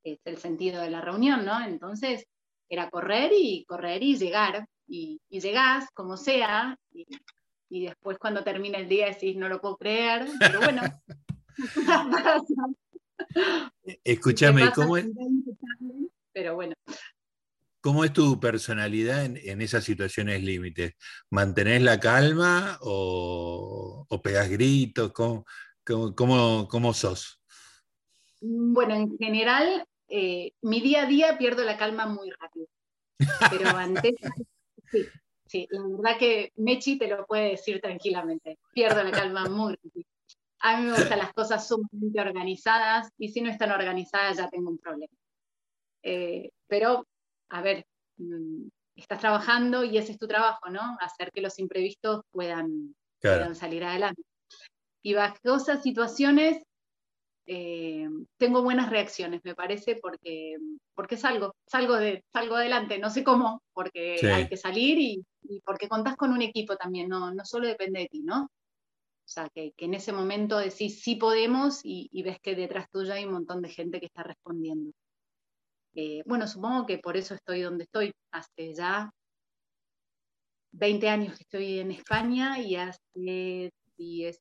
el 0.04 0.38
sentido 0.38 0.82
de 0.82 0.90
la 0.90 1.02
reunión, 1.02 1.44
¿no? 1.44 1.62
Entonces, 1.66 2.26
era 2.70 2.90
correr 2.90 3.32
y 3.38 3.66
correr 3.66 4.02
y 4.04 4.18
llegar, 4.18 4.66
y, 4.88 5.20
llegás 5.29 5.89
como 5.94 6.17
sea, 6.17 6.77
y, 7.70 7.86
después 7.86 8.17
cuando 8.17 8.44
termina 8.44 8.77
el 8.77 8.88
día 8.88 9.08
decís, 9.08 9.36
no 9.36 9.50
lo 9.50 9.60
puedo 9.60 9.77
creer, 9.77 10.27
pero 10.39 10.62
bueno. 10.62 10.82
Escúchame, 14.03 14.72
¿cómo 14.74 14.98
es? 14.98 15.08
Pero 16.34 16.56
bueno. 16.56 16.75
¿Cómo 17.82 18.03
es 18.03 18.12
tu 18.12 18.39
personalidad 18.39 19.24
en, 19.25 19.62
esas 19.62 19.84
situaciones 19.84 20.44
límites? 20.44 20.96
¿Mantenés 21.29 21.82
la 21.82 22.00
calma 22.00 22.77
o, 22.82 24.06
o 24.10 24.22
pegás 24.22 24.50
gritos? 24.50 25.13
¿Cómo, 25.13 25.46
cómo, 26.15 26.94
sos? 26.94 27.39
Bueno, 28.41 28.94
en 28.94 29.17
general, 29.17 29.88
eh, 30.10 30.51
mi 30.62 30.82
día 30.82 31.03
a 31.03 31.06
día 31.06 31.38
pierdo 31.38 31.63
la 31.63 31.77
calma 31.77 32.08
muy 32.08 32.29
rápido. 32.32 32.67
Pero 33.50 33.70
antes, 33.70 34.13
sí, 34.91 35.06
sí, 35.46 35.67
la 35.70 35.82
verdad 35.88 36.20
que 36.20 36.51
Mechi 36.56 36.98
te 36.98 37.08
lo 37.08 37.25
puede 37.25 37.51
decir 37.51 37.82
tranquilamente. 37.82 38.58
Pierdo 38.74 39.03
la 39.03 39.12
calma 39.12 39.48
muy 39.50 39.75
rápido. 39.75 40.06
A 40.60 40.79
mí 40.79 40.88
me 40.88 40.98
gustan 40.98 41.20
las 41.20 41.34
cosas 41.34 41.67
sumamente 41.67 42.20
organizadas 42.20 43.10
y 43.17 43.29
si 43.29 43.41
no 43.41 43.50
están 43.50 43.72
organizadas 43.72 44.38
ya 44.38 44.50
tengo 44.50 44.72
un 44.72 44.77
problema. 44.79 45.13
Eh, 46.01 46.50
pero 46.67 47.06
a 47.50 47.62
ver, 47.62 47.86
mm, 48.17 48.67
estás 48.96 49.20
trabajando 49.20 49.84
y 49.84 49.98
ese 49.98 50.13
es 50.13 50.17
tu 50.17 50.27
trabajo, 50.27 50.70
¿no? 50.70 50.98
Hacer 51.00 51.32
que 51.32 51.41
los 51.41 51.60
imprevistos 51.60 52.22
puedan, 52.32 52.96
salir 53.53 53.84
adelante. 53.84 54.22
Y 55.03 55.13
bajo 55.13 55.56
esas 55.56 55.84
situaciones 55.84 56.62
eh, 57.50 58.10
tengo 58.38 58.62
buenas 58.62 58.89
reacciones, 58.89 59.42
me 59.46 59.56
parece, 59.56 59.96
porque, 59.96 60.58
porque 60.94 61.16
salgo, 61.16 61.56
salgo, 61.66 61.96
de, 61.96 62.24
salgo 62.34 62.56
adelante, 62.56 63.00
no 63.00 63.10
sé 63.10 63.24
cómo, 63.24 63.63
porque 63.74 64.20
hay 64.30 64.50
que 64.50 64.58
salir 64.58 65.00
y, 65.00 65.25
porque 65.63 65.88
contás 65.88 66.18
con 66.18 66.34
un 66.34 66.42
equipo 66.42 66.75
también, 66.75 67.08
no, 67.08 67.34
no 67.34 67.46
solo 67.46 67.68
depende 67.68 68.01
de 68.01 68.08
ti, 68.08 68.22
¿no? 68.22 68.44
O 68.44 69.30
sea, 69.30 69.50
que, 69.56 69.74
en 69.77 69.94
ese 69.94 70.12
momento 70.12 70.58
decís 70.58 71.01
sí 71.01 71.16
podemos 71.16 71.80
y, 71.86 72.10
y, 72.12 72.22
ves 72.24 72.38
que 72.42 72.54
detrás 72.54 72.89
tuya 72.92 73.16
hay 73.16 73.25
un 73.25 73.34
montón 73.34 73.62
de 73.62 73.70
gente 73.70 74.01
que 74.01 74.08
está 74.08 74.24
respondiendo. 74.24 74.92
Eh, 75.96 76.24
bueno, 76.25 76.48
supongo 76.48 76.86
que 76.86 76.98
por 76.98 77.16
eso 77.18 77.34
estoy 77.34 77.62
donde 77.62 77.86
estoy. 77.86 78.12
Hace 78.32 78.74
ya 78.74 79.10
20 80.74 81.10
años 81.10 81.38
que 81.38 81.44
estoy 81.44 81.80
en 81.80 81.92
España 81.92 82.60
y 82.60 82.75
hace 82.75 83.72
10, 83.98 84.39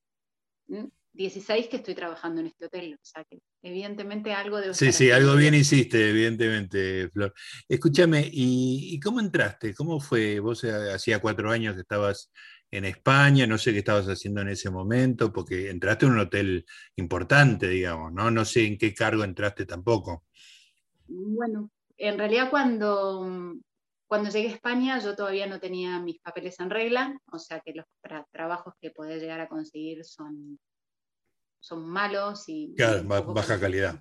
16 1.17 1.69
que 1.69 1.77
estoy 1.77 1.95
trabajando 1.95 2.41
en 2.41 2.49
este 2.49 2.67
hotel. 2.67 2.95
O 2.95 3.05
sea 3.05 3.25
que 3.25 3.41
evidentemente 3.63 4.33
algo 4.33 4.59
de... 4.59 4.75
Sí, 4.75 4.93
sí, 4.93 5.11
algo 5.11 5.35
bien 5.35 5.55
hiciste, 5.55 6.11
evidentemente, 6.11 7.09
Flor. 7.11 7.35
Escúchame, 7.69 8.29
¿y, 8.31 9.01
cómo 9.01 9.21
entraste? 9.21 9.75
¿Cómo 9.75 9.99
fue? 9.99 10.39
Vos 10.41 10.63
eh, 10.65 10.93
hacía 10.93 11.19
cuatro 11.21 11.51
años 11.51 11.75
que 11.75 11.81
estabas 11.81 12.31
en 12.71 12.85
España, 12.85 13.47
no 13.47 13.59
sé 13.59 13.73
qué 13.73 13.79
estabas 13.79 14.07
haciendo 14.07 14.43
en 14.43 14.49
ese 14.49 14.71
momento, 14.71 15.33
porque 15.33 15.71
entraste 15.71 16.07
en 16.07 16.13
un 16.13 16.19
hotel 16.19 16.67
importante, 16.97 17.69
digamos, 17.69 18.13
¿no? 18.13 18.31
No 18.31 18.45
sé 18.45 18.67
en 18.67 18.77
qué 18.77 18.93
cargo 18.93 19.25
entraste 19.25 19.65
tampoco. 19.65 20.25
Bueno, 21.07 21.71
en 21.97 22.19
realidad 22.19 22.51
cuando, 22.51 23.55
cuando 24.07 24.31
llegué 24.31 24.49
a 24.49 24.55
España 24.55 24.99
yo 24.99 25.15
todavía 25.15 25.47
no 25.47 25.61
tenía 25.61 26.01
mis 26.01 26.19
papeles 26.19 26.59
en 26.61 26.71
regla, 26.71 27.17
o 27.31 27.39
sea 27.39 27.61
que 27.61 27.73
los 27.73 27.87
trabajos 28.33 28.75
que 28.81 28.91
podés 28.91 29.23
llegar 29.23 29.41
a 29.41 29.49
conseguir 29.49 30.05
son, 30.05 30.59
son 31.67 31.89
malos 31.89 32.45
y... 32.49 32.73
Claro, 32.77 33.03
baja 33.35 33.59
calidad. 33.59 34.01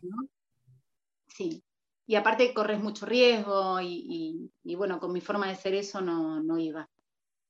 Sí, 1.27 1.63
y 2.05 2.13
aparte 2.13 2.53
corres 2.53 2.79
mucho 2.79 3.07
riesgo 3.07 3.81
y, 3.81 4.51
bueno, 4.75 4.99
con 4.99 5.11
mi 5.11 5.19
forma 5.19 5.47
de 5.47 5.55
ser 5.55 5.73
eso 5.73 5.99
no, 5.99 6.59
iba. 6.59 6.87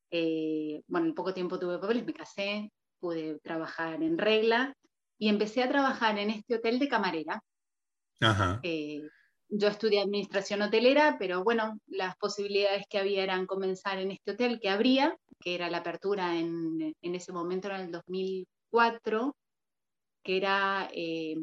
Eh, 0.10 0.82
bueno, 0.88 1.08
en 1.08 1.16
poco 1.16 1.34
tiempo 1.34 1.60
tuve 1.60 1.80
papeles, 1.80 2.06
me 2.06 2.14
casé, 2.14 2.72
pude 2.98 3.40
trabajar 3.40 4.02
en 4.02 4.18
regla 4.18 4.74
y 5.18 5.28
empecé 5.28 5.64
a 5.64 5.70
trabajar 5.70 6.18
en 6.18 6.30
este 6.30 6.56
hotel 6.56 6.80
de 6.80 6.88
camarera. 6.88 7.44
Eh, 8.64 9.02
yo 9.50 9.68
estudié 9.68 10.00
administración 10.00 10.62
hotelera, 10.62 11.18
pero 11.20 11.44
bueno, 11.44 11.78
las 11.88 12.16
posibilidades 12.16 12.86
que 12.90 13.00
había 13.00 13.22
eran 13.22 13.46
comenzar 13.48 14.00
en 14.00 14.12
este 14.12 14.32
hotel 14.32 14.62
que 14.62 14.70
abría, 14.70 15.18
que 15.42 15.56
era 15.56 15.70
la 15.70 15.80
apertura 15.80 16.40
en, 16.40 16.96
en 17.02 17.16
ese 17.16 17.34
momento, 17.34 17.68
era 17.68 17.82
en 17.82 17.88
el 17.88 17.92
2004, 17.92 19.36
que 20.26 20.38
era 20.38 20.90
eh, 20.92 21.38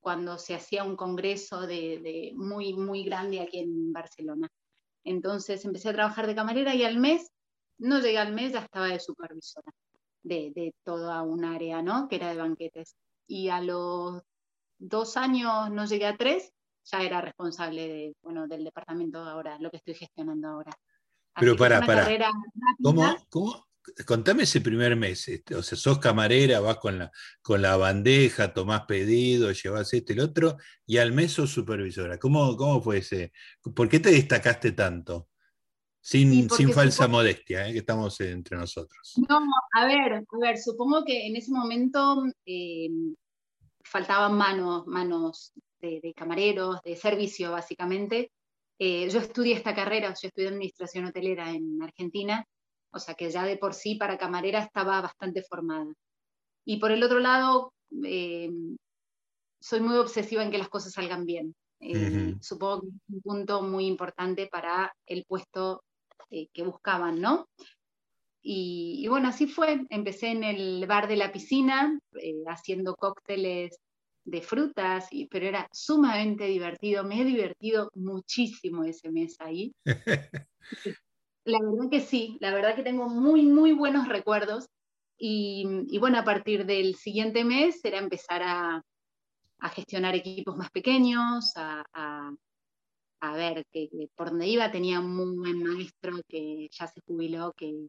cuando 0.00 0.38
se 0.38 0.54
hacía 0.54 0.82
un 0.84 0.96
congreso 0.96 1.66
de, 1.66 2.32
muy, 2.34 2.72
muy 2.72 3.04
grande 3.04 3.40
aquí 3.40 3.58
en 3.58 3.92
Barcelona. 3.92 4.48
Entonces 5.04 5.64
empecé 5.66 5.90
a 5.90 5.92
trabajar 5.92 6.26
de 6.26 6.34
camarera 6.34 6.74
y 6.74 6.82
al 6.82 6.98
mes, 6.98 7.30
no 7.78 8.00
llegué 8.00 8.18
al 8.18 8.32
mes, 8.32 8.52
ya 8.52 8.60
estaba 8.60 8.86
de 8.86 9.00
supervisora 9.00 9.70
de, 10.22 10.50
de 10.54 10.74
toda 10.82 11.22
un 11.22 11.44
área, 11.44 11.82
¿no? 11.82 12.08
Que 12.08 12.16
era 12.16 12.30
de 12.30 12.38
banquetes. 12.38 12.96
Y 13.26 13.50
a 13.50 13.60
los 13.60 14.22
dos 14.78 15.16
años, 15.18 15.70
no 15.70 15.84
llegué 15.84 16.06
a 16.06 16.16
tres, 16.16 16.52
ya 16.84 17.02
era 17.02 17.20
responsable 17.20 17.86
de, 17.86 18.16
bueno, 18.22 18.48
del 18.48 18.64
departamento 18.64 19.18
ahora, 19.18 19.58
lo 19.58 19.70
que 19.70 19.76
estoy 19.76 19.94
gestionando 19.94 20.48
ahora. 20.48 20.72
Pero 21.38 21.54
para, 21.54 21.80
para. 21.84 22.06
¿Cómo, 22.82 23.16
¿Cómo, 23.28 23.66
contame 24.06 24.44
ese 24.44 24.60
primer 24.60 24.96
mes, 24.96 25.28
este, 25.28 25.54
o 25.54 25.62
sea, 25.62 25.76
sos 25.76 25.98
camarera, 25.98 26.60
vas 26.60 26.76
con 26.78 26.98
la, 26.98 27.10
con 27.42 27.62
la 27.62 27.76
bandeja, 27.76 28.52
tomás 28.52 28.82
pedido, 28.86 29.52
llevas 29.52 29.92
este 29.92 30.12
y 30.12 30.16
el 30.16 30.22
otro, 30.22 30.56
y 30.86 30.98
al 30.98 31.12
mes 31.12 31.32
sos 31.32 31.50
supervisora. 31.50 32.18
¿Cómo, 32.18 32.56
cómo 32.56 32.80
fue 32.82 32.98
ese? 32.98 33.32
¿Por 33.74 33.88
qué 33.88 34.00
te 34.00 34.10
destacaste 34.10 34.72
tanto? 34.72 35.28
Sin, 36.02 36.48
sin 36.48 36.72
falsa 36.72 37.08
modestia, 37.08 37.68
¿eh? 37.68 37.72
que 37.72 37.80
estamos 37.80 38.18
entre 38.22 38.56
nosotros. 38.56 39.12
No, 39.28 39.40
a 39.74 39.84
ver, 39.86 40.14
a 40.14 40.38
ver, 40.40 40.56
supongo 40.56 41.04
que 41.04 41.26
en 41.26 41.36
ese 41.36 41.52
momento 41.52 42.24
eh, 42.46 42.88
faltaban 43.84 44.34
manos, 44.34 44.86
manos 44.86 45.52
de, 45.78 46.14
camareros, 46.16 46.80
de 46.82 46.96
servicio, 46.96 47.52
básicamente. 47.52 48.32
Eh, 48.78 49.10
yo 49.10 49.18
estudié 49.18 49.54
esta 49.54 49.74
carrera, 49.74 50.14
yo 50.20 50.28
estudié 50.28 50.48
administración 50.48 51.04
hotelera 51.04 51.50
en 51.50 51.82
Argentina, 51.82 52.46
o 52.92 52.98
sea 52.98 53.14
que 53.14 53.30
ya 53.30 53.44
de 53.44 53.56
por 53.56 53.74
sí 53.74 53.94
para 53.94 54.18
camarera 54.18 54.60
estaba 54.60 55.00
bastante 55.00 55.42
formada. 55.42 55.92
Y 56.64 56.78
por 56.78 56.90
el 56.90 57.02
otro 57.02 57.20
lado, 57.20 57.72
eh, 58.04 58.50
soy 59.60 59.80
muy 59.80 59.96
obsesiva 59.96 60.42
en 60.42 60.50
que 60.50 60.58
las 60.58 60.68
cosas 60.68 60.92
salgan 60.92 61.26
bien. 61.26 61.54
Eh, 61.80 62.36
supongo 62.40 62.82
que 62.82 62.88
es 62.88 62.94
un 63.08 63.22
punto 63.22 63.62
muy 63.62 63.86
importante 63.86 64.46
para 64.46 64.94
el 65.06 65.24
puesto 65.24 65.82
eh, 66.30 66.48
que 66.52 66.62
buscaban, 66.62 67.20
¿no? 67.20 67.48
Y, 68.42 69.06
bueno, 69.08 69.28
así 69.28 69.46
fue. 69.46 69.84
Empecé 69.90 70.28
en 70.28 70.44
el 70.44 70.86
bar 70.86 71.08
de 71.08 71.16
la 71.16 71.30
piscina, 71.30 71.98
haciendo 72.46 72.94
cócteles 72.96 73.78
de 74.24 74.40
frutas, 74.40 75.08
y, 75.10 75.26
pero 75.26 75.46
era 75.46 75.68
sumamente 75.72 76.44
divertido. 76.44 77.04
Me 77.04 77.20
he 77.20 77.24
divertido 77.24 77.90
muchísimo 77.94 78.84
ese 78.84 79.10
mes 79.10 79.36
ahí. 79.40 79.74
La 81.44 81.58
verdad 81.60 81.90
que 81.90 82.00
sí, 82.00 82.36
la 82.40 82.52
verdad 82.52 82.76
que 82.76 82.82
tengo 82.82 83.08
muy, 83.08 83.42
muy 83.42 83.72
buenos 83.72 84.08
recuerdos. 84.08 84.68
Y, 85.22 85.98
bueno, 85.98 86.18
a 86.18 86.24
partir 86.24 86.64
del 86.64 86.94
siguiente 86.94 87.44
mes 87.44 87.84
era 87.84 87.98
empezar 87.98 88.42
a, 88.42 88.82
gestionar 89.74 90.14
equipos 90.14 90.56
más 90.56 90.70
pequeños, 90.70 91.52
a, 91.56 92.32
ver 93.34 93.66
que, 93.70 93.88
por 94.14 94.30
donde 94.30 94.46
iba 94.46 94.70
tenía 94.70 95.00
un 95.00 95.14
muy 95.14 95.36
buen 95.36 95.62
maestro 95.62 96.12
que 96.26 96.68
ya 96.70 96.86
se 96.86 97.00
jubiló, 97.06 97.52
que, 97.54 97.88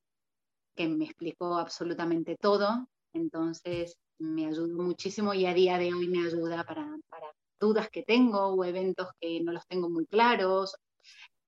me 0.77 1.05
explicó 1.05 1.55
absolutamente 1.55 2.35
todo. 2.35 2.87
Entonces 3.13 3.97
me 4.19 4.47
ayudó 4.47 4.81
muchísimo 4.83 5.33
y 5.33 5.45
a 5.45 5.53
día 5.53 5.77
de 5.77 5.93
hoy 5.93 6.07
me 6.07 6.25
ayuda 6.25 6.63
para, 6.63 6.97
para 7.09 7.27
dudas 7.59 7.89
que 7.89 8.03
tengo 8.03 8.47
o 8.47 8.65
eventos 8.65 9.09
que 9.19 9.41
no 9.41 9.51
los 9.51 9.65
tengo 9.67 9.89
muy 9.89 10.05
claros 10.07 10.75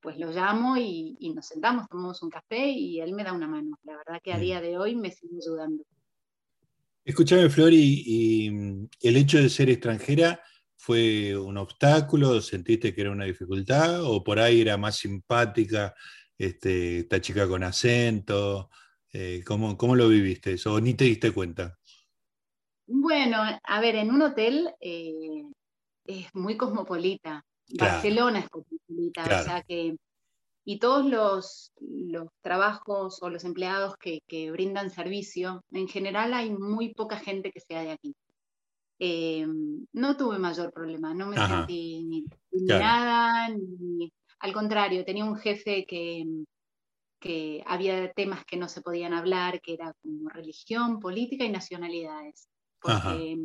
pues 0.03 0.17
lo 0.19 0.31
llamo 0.31 0.75
y, 0.77 1.17
nos 1.33 1.48
sentamos, 1.48 1.88
tomamos 1.88 2.22
un 2.22 2.29
café 2.29 2.67
y 2.67 3.00
él 3.00 3.13
me 3.13 3.24
da 3.24 3.31
una 3.31 3.48
mano. 3.48 3.79
La 3.83 3.95
verdad 3.95 4.22
que 4.22 4.33
a 4.33 4.38
día 4.38 4.60
de 4.60 4.77
hoy 4.77 4.95
me 4.95 5.10
sigue 5.10 5.38
ayudando. 5.41 5.86
Escúchame, 7.05 7.50
Flor, 7.50 7.72
y, 7.72 8.89
el 9.01 9.17
hecho 9.17 9.38
de 9.38 9.50
ser 9.50 9.69
extranjera 9.69 10.41
fue 10.75 11.38
un 11.38 11.57
obstáculo? 11.57 12.41
¿Sentiste 12.41 12.93
que 12.93 13.01
era 13.01 13.12
una 13.12 13.24
dificultad? 13.24 14.03
¿O 14.03 14.22
por 14.22 14.39
ahí 14.39 14.60
era 14.60 14.75
más 14.75 14.98
simpática 14.98 15.95
este, 16.38 17.00
esta 17.00 17.22
chica 17.22 17.48
con 17.48 17.63
acento? 17.63 18.70
Eh, 19.13 19.42
¿cómo, 19.46 19.96
lo 19.96 20.09
viviste 20.09 20.53
eso? 20.53 20.74
¿O 20.74 20.81
ni 20.81 20.96
te 20.96 21.05
diste 21.05 21.31
cuenta? 21.31 21.77
Bueno, 22.85 23.37
a 23.63 23.79
ver, 23.79 23.96
en 23.96 24.11
un 24.11 24.22
hotel 24.22 24.70
eh, 24.81 25.44
es 26.03 26.35
muy 26.35 26.57
cosmopolita. 26.57 27.46
Barcelona 27.69 28.39
es 28.39 28.49
cosmopolita, 28.49 29.23
o 29.23 29.43
sea 29.43 29.63
que, 29.63 29.95
y 30.65 30.79
todos 30.79 31.05
los, 31.05 31.73
los 31.79 32.29
trabajos 32.41 33.21
o 33.21 33.29
los 33.29 33.43
empleados 33.43 33.95
que, 33.97 34.21
que, 34.27 34.51
brindan 34.51 34.89
servicio, 34.89 35.63
en 35.71 35.87
general 35.87 36.33
hay 36.33 36.51
muy 36.51 36.93
poca 36.93 37.17
gente 37.17 37.51
que 37.51 37.59
sea 37.59 37.81
de 37.81 37.91
aquí. 37.91 38.15
Eh, 38.99 39.45
no 39.91 40.15
tuve 40.15 40.39
mayor 40.39 40.71
problema, 40.71 41.13
no 41.13 41.27
me 41.27 41.35
sentí 41.35 42.05
ni 42.05 42.25
nada, 42.65 43.49
ni, 43.49 44.11
al 44.39 44.53
contrario, 44.53 45.03
tenía 45.03 45.25
un 45.25 45.37
jefe 45.37 45.85
que, 45.85 46.25
que 47.19 47.63
había 47.65 48.11
temas 48.11 48.43
que 48.45 48.57
no 48.57 48.67
se 48.67 48.81
podían 48.81 49.13
hablar, 49.13 49.61
que 49.61 49.73
era 49.73 49.93
como 50.01 50.29
religión, 50.29 50.99
política 50.99 51.45
y 51.45 51.49
nacionalidades. 51.49 52.49
Porque, 52.81 53.37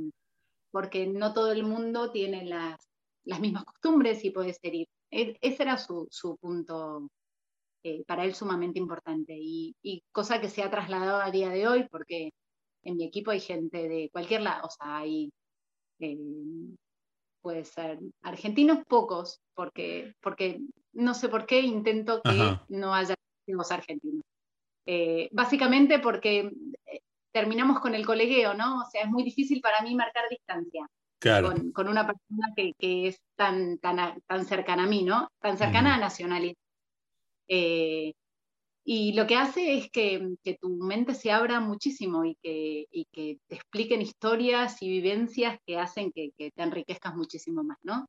porque 0.73 1.07
no 1.07 1.33
todo 1.33 1.53
el 1.53 1.63
mundo 1.63 2.11
tiene 2.11 2.45
las 2.45 2.88
las 3.29 3.41
mismas 3.41 3.65
costumbres 3.65 4.25
y 4.25 4.31
puede 4.31 4.55
ser 4.55 4.75
ir. 4.75 4.89
E, 5.11 5.37
ese 5.41 5.63
era 5.63 5.77
su, 5.79 6.09
punto 6.41 7.09
eh, 7.85 8.03
para 8.07 8.25
él 8.25 8.35
sumamente 8.35 8.79
importante 8.79 9.35
y, 9.39 9.75
cosa 10.13 10.41
que 10.41 10.49
se 10.49 10.63
ha 10.63 10.71
trasladado 10.71 11.21
a 11.21 11.31
día 11.31 11.51
de 11.51 11.69
hoy 11.69 11.87
porque 11.91 12.33
en 12.83 12.97
mi 12.97 13.05
equipo 13.05 13.31
hay 13.31 13.41
gente 13.41 13.89
de 13.89 14.09
cualquier 14.11 14.43
lado, 14.43 14.67
o 14.67 14.71
sea, 14.71 14.99
hay, 14.99 15.31
eh, 16.01 16.17
puede 17.43 17.65
ser 17.65 17.99
argentinos 18.23 18.79
pocos, 18.89 19.41
porque, 19.55 20.15
porque 20.23 20.61
no 20.93 21.13
sé 21.15 21.29
por 21.29 21.45
qué 21.45 21.61
intento 21.61 22.23
que 22.23 22.59
no 22.69 22.95
haya 22.95 23.15
argentinos. 23.71 24.25
Eh, 24.87 25.29
básicamente 25.33 25.99
porque 25.99 26.51
terminamos 27.33 27.81
con 27.81 27.95
el 27.95 28.07
colegueo, 28.07 28.55
¿no? 28.55 28.81
O 28.81 28.85
sea, 28.91 29.03
es 29.03 29.09
muy 29.09 29.23
difícil 29.23 29.61
para 29.61 29.83
mí 29.83 29.95
marcar 29.95 30.25
distancia 30.31 30.89
con, 31.21 31.89
una 31.89 32.07
persona 32.07 32.53
que, 32.57 32.75
es 33.09 33.21
tan, 33.37 33.79
tan, 33.79 34.21
tan, 34.27 34.45
cercana 34.47 34.85
a 34.85 34.87
mí, 34.87 35.03
¿no? 35.03 35.29
Tan 35.41 35.59
cercana 35.59 35.95
a 35.95 35.99
nacionalidad. 35.99 36.55
Eh, 37.49 38.13
y 38.85 39.13
lo 39.13 39.27
que 39.27 39.37
hace 39.37 39.77
es 39.77 39.91
que, 39.91 40.37
tu 40.61 40.71
mente 40.71 41.15
se 41.15 41.31
abra 41.31 41.61
muchísimo 41.61 42.25
y 42.25 42.37
que, 42.43 42.87
que, 43.13 43.39
te 43.47 43.55
expliquen 43.55 44.01
historias 44.01 44.81
y 44.81 44.89
vivencias 44.89 45.59
que 45.67 45.79
hacen 45.79 46.13
que, 46.13 46.31
te 46.37 46.63
enriquezcas 46.63 47.15
muchísimo 47.15 47.63
más, 47.63 47.79
¿no? 47.83 48.07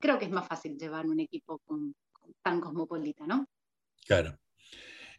Creo 0.00 0.18
que 0.18 0.24
es 0.24 0.30
más 0.30 0.48
fácil 0.48 0.76
llevar 0.76 1.06
un 1.06 1.20
equipo 1.20 1.60
tan 2.42 2.60
cosmopolita, 2.60 3.26
¿no? 3.26 3.46
Claro. 4.06 4.36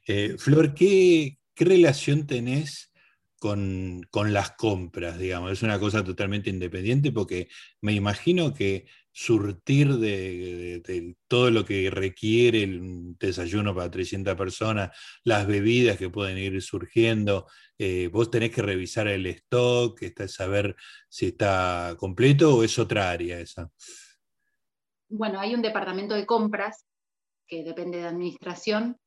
Eh, 0.06 0.38
Flor, 0.38 0.74
¿qué, 0.74 1.38
¿qué 1.54 1.66
relación 1.66 2.28
tenés 2.28 2.92
con, 3.40 4.08
las 4.32 4.52
compras, 4.52 5.18
digamos. 5.18 5.52
Es 5.52 5.64
una 5.64 5.80
cosa 5.80 6.04
totalmente 6.04 6.50
independiente 6.50 7.12
porque 7.12 7.50
me 7.82 7.94
imagino 7.94 8.54
que 8.54 8.86
surtir 9.12 9.96
de, 9.96 11.16
todo 11.28 11.50
lo 11.50 11.66
que 11.66 11.90
requiere 11.90 12.64
el 12.64 13.18
desayuno 13.18 13.74
para 13.74 13.90
300 13.90 14.36
personas, 14.36 14.96
las 15.24 15.48
bebidas 15.48 15.98
que 15.98 16.10
pueden 16.10 16.38
ir 16.38 16.62
surgiendo, 16.62 17.48
eh, 17.78 18.10
vos 18.12 18.30
tenés 18.30 18.52
que 18.52 18.62
revisar 18.62 19.08
el 19.08 19.26
stock, 19.28 20.02
está, 20.02 20.28
saber 20.28 20.76
si 21.10 21.28
está 21.28 21.96
completo 21.98 22.58
o 22.58 22.64
es 22.64 22.78
otra 22.78 23.10
área 23.10 23.40
esa. 23.40 23.72
Bueno, 25.10 25.40
hay 25.40 25.56
un 25.56 25.62
departamento 25.62 26.14
de 26.14 26.26
compras 26.26 26.86
que 27.48 27.64
depende 27.64 28.00
de 28.00 28.08
administración, 28.08 28.98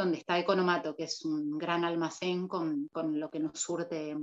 donde 0.00 0.18
está 0.18 0.38
Economato, 0.38 0.96
que 0.96 1.04
es 1.04 1.24
un 1.24 1.58
gran 1.58 1.84
almacén 1.84 2.48
con, 2.48 2.90
lo 2.92 3.30
que 3.30 3.40
nos 3.40 3.58
surte 3.60 4.16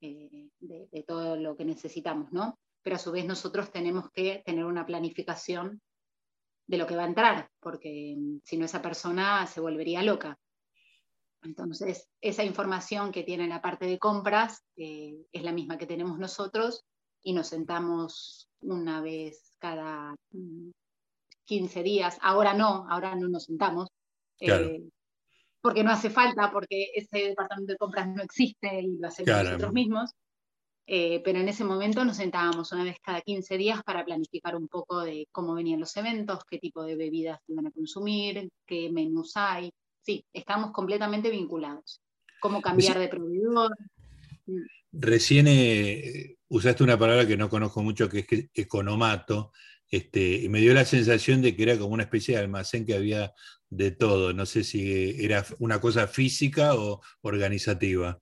eh, 0.00 0.48
de, 0.60 1.04
todo 1.06 1.36
lo 1.36 1.56
que 1.56 1.64
necesitamos, 1.64 2.32
¿no? 2.32 2.58
Pero 2.82 2.96
a 2.96 2.98
su 2.98 3.12
vez 3.12 3.24
nosotros 3.24 3.70
tenemos 3.70 4.10
que 4.10 4.42
tener 4.44 4.64
una 4.64 4.84
planificación 4.84 5.80
de 6.66 6.78
lo 6.78 6.86
que 6.86 6.96
va 6.96 7.04
a 7.04 7.08
entrar, 7.08 7.48
porque 7.60 8.16
mm, 8.16 8.40
si 8.44 8.56
no 8.56 8.64
esa 8.64 8.82
persona 8.82 9.46
se 9.46 9.60
volvería 9.60 10.02
loca. 10.02 10.38
Entonces, 11.42 12.08
esa 12.20 12.42
información 12.42 13.12
que 13.12 13.22
tiene 13.22 13.46
la 13.46 13.62
parte 13.62 13.86
de 13.86 13.98
compras 13.98 14.64
eh, 14.76 15.26
es 15.30 15.42
la 15.42 15.52
misma 15.52 15.78
que 15.78 15.86
tenemos 15.86 16.18
nosotros 16.18 16.84
y 17.22 17.32
nos 17.32 17.48
sentamos 17.48 18.48
una 18.60 19.00
vez 19.00 19.54
cada 19.58 20.16
15 21.44 21.80
mm, 21.80 21.84
días. 21.84 22.18
Ahora 22.20 22.54
no, 22.54 22.86
ahora 22.90 23.14
no 23.14 23.28
nos 23.28 23.44
sentamos. 23.44 23.88
Eh, 24.40 24.82
porque 25.60 25.82
no 25.82 25.90
hace 25.90 26.10
falta, 26.10 26.50
porque 26.52 26.90
ese 26.94 27.28
departamento 27.28 27.72
de 27.72 27.78
compras 27.78 28.08
no 28.08 28.22
existe 28.22 28.80
y 28.80 28.98
lo 28.98 29.08
hacemos 29.08 29.44
nosotros 29.44 29.72
mismos. 29.72 30.10
Eh, 30.88 31.20
pero 31.24 31.40
en 31.40 31.48
ese 31.48 31.64
momento 31.64 32.04
nos 32.04 32.18
sentábamos 32.18 32.70
una 32.70 32.84
vez 32.84 32.98
cada 33.02 33.20
15 33.20 33.56
días 33.58 33.82
para 33.82 34.04
planificar 34.04 34.54
un 34.54 34.68
poco 34.68 35.00
de 35.00 35.26
cómo 35.32 35.54
venían 35.54 35.80
los 35.80 35.96
eventos, 35.96 36.44
qué 36.48 36.58
tipo 36.58 36.84
de 36.84 36.94
bebidas 36.94 37.40
iban 37.48 37.66
a 37.66 37.72
consumir, 37.72 38.48
qué 38.64 38.88
menús 38.92 39.32
hay. 39.34 39.72
Sí, 40.02 40.24
estamos 40.32 40.70
completamente 40.70 41.28
vinculados. 41.30 42.00
Cómo 42.40 42.62
cambiar 42.62 43.00
de 43.00 43.08
proveedor. 43.08 43.76
Recién 44.92 45.46
eh, 45.48 46.36
usaste 46.48 46.84
una 46.84 46.98
palabra 46.98 47.26
que 47.26 47.36
no 47.36 47.48
conozco 47.48 47.82
mucho, 47.82 48.08
que 48.08 48.20
es 48.20 48.50
economato, 48.54 49.52
este, 49.88 50.42
y 50.42 50.48
me 50.48 50.60
dio 50.60 50.74
la 50.74 50.84
sensación 50.84 51.42
de 51.42 51.54
que 51.54 51.62
era 51.62 51.78
como 51.78 51.94
una 51.94 52.04
especie 52.04 52.34
de 52.36 52.42
almacén 52.42 52.84
que 52.84 52.94
había 52.94 53.32
de 53.70 53.90
todo. 53.90 54.32
No 54.32 54.46
sé 54.46 54.64
si 54.64 55.24
era 55.24 55.44
una 55.58 55.80
cosa 55.80 56.06
física 56.06 56.74
o 56.74 57.00
organizativa. 57.22 58.20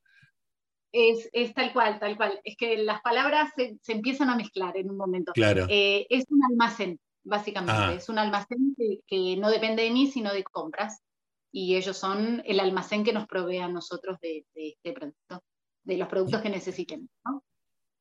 Es, 0.93 1.29
tal 1.55 1.73
cual, 1.73 1.99
tal 1.99 2.17
cual. 2.17 2.41
Es 2.45 2.57
que 2.57 2.77
las 2.79 3.01
palabras 3.03 3.51
se, 3.57 3.77
empiezan 3.89 4.31
a 4.31 4.37
mezclar 4.37 4.77
en 4.77 4.91
un 4.91 4.97
momento. 4.97 5.33
Claro. 5.33 5.67
Eh, 5.69 6.07
es 6.09 6.25
un 6.31 6.41
almacén, 6.45 7.01
básicamente. 7.25 7.75
Ah. 7.75 7.95
Es 7.95 8.09
un 8.09 8.19
almacén 8.19 8.77
que, 8.77 9.37
no 9.37 9.51
depende 9.51 9.83
de 9.83 9.91
mí, 9.91 10.07
sino 10.07 10.33
de 10.33 10.45
compras. 10.45 11.03
Y 11.51 11.77
ellos 11.77 11.97
son 11.97 12.43
el 12.45 12.61
almacén 12.61 13.03
que 13.03 13.13
nos 13.13 13.27
provee 13.27 13.59
a 13.59 13.69
nosotros 13.69 14.19
de, 14.21 14.45
este 14.55 14.93
producto, 14.93 15.43
de 15.85 15.97
los 15.97 16.09
productos 16.09 16.43
que 16.43 16.51
necesiten. 16.51 17.09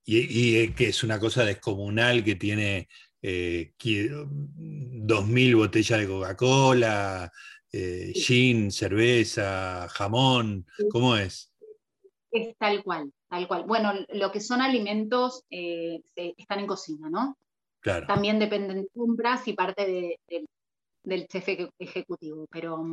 Y, 0.06 0.70
que 0.70 0.90
es 0.90 1.04
una 1.04 1.20
cosa 1.20 1.46
descomunal 1.46 2.24
que 2.24 2.36
tiene 2.36 2.88
eh, 3.22 3.74
2.000 3.78 5.56
botellas 5.56 6.00
de 6.00 6.08
Coca-Cola, 6.08 7.32
eh, 7.72 8.12
gin, 8.14 8.72
cerveza, 8.72 9.88
jamón. 9.90 10.66
¿Cómo 10.90 11.16
es? 11.16 11.52
Es 12.32 12.56
tal 12.58 12.84
cual, 12.84 13.12
tal 13.30 13.48
cual. 13.48 13.64
Bueno, 13.66 13.94
lo 14.10 14.32
que 14.32 14.42
son 14.42 14.62
alimentos 14.62 15.44
eh, 15.50 16.02
están 16.16 16.60
en 16.60 16.68
cocina, 16.68 17.10
¿no? 17.10 17.38
Claro. 17.80 18.08
También 18.08 18.40
dependen 18.40 18.82
de 18.82 18.88
compras 18.94 19.48
y 19.48 19.54
parte 19.54 20.18
del 21.04 21.28
jefe 21.30 21.70
ejecutivo, 21.78 22.48
pero 22.50 22.84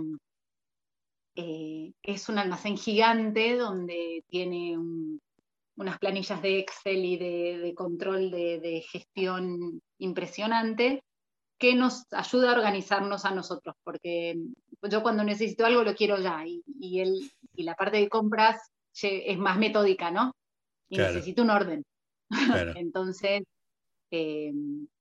eh, 1.34 1.92
es 2.02 2.28
un 2.28 2.38
almacén 2.38 2.76
gigante 2.76 3.56
donde 3.56 4.24
tiene 4.28 4.76
unas 5.76 5.98
planillas 5.98 6.42
de 6.42 6.58
Excel 6.58 7.04
y 7.04 7.16
de, 7.16 7.74
control 7.74 8.30
de, 8.30 8.84
gestión 8.90 9.80
impresionante 9.98 11.02
que 11.58 11.74
nos 11.74 12.06
ayuda 12.12 12.50
a 12.50 12.56
organizarnos 12.56 13.24
a 13.24 13.30
nosotros, 13.32 13.74
porque 13.84 14.38
yo 14.82 15.02
cuando 15.02 15.24
necesito 15.24 15.66
algo 15.66 15.84
lo 15.84 15.94
quiero 15.94 16.18
ya 16.18 16.44
y, 16.46 16.62
y 16.66 17.62
la 17.62 17.74
parte 17.74 17.98
de 17.98 18.08
compras 18.08 18.70
es 19.02 19.38
más 19.38 19.58
metódica, 19.58 20.10
¿no? 20.10 20.34
Y 20.88 20.98
necesito 20.98 21.42
un 21.42 21.50
orden. 21.50 21.84
Entonces, 22.76 23.42
eh, 24.10 24.52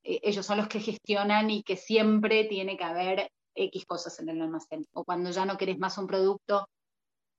e, 0.03 0.19
ellos 0.23 0.45
son 0.45 0.57
los 0.57 0.67
que 0.67 0.79
gestionan 0.79 1.49
y 1.49 1.63
que 1.63 1.75
siempre 1.75 2.45
tiene 2.45 2.77
que 2.77 2.83
haber 2.83 3.31
X 3.55 3.85
cosas 3.85 4.19
en 4.19 4.29
el 4.29 4.41
almacén. 4.41 4.85
O 4.93 5.03
cuando 5.03 5.31
ya 5.31 5.45
no 5.45 5.57
querés 5.57 5.79
más 5.79 5.97
un 5.97 6.07
producto, 6.07 6.69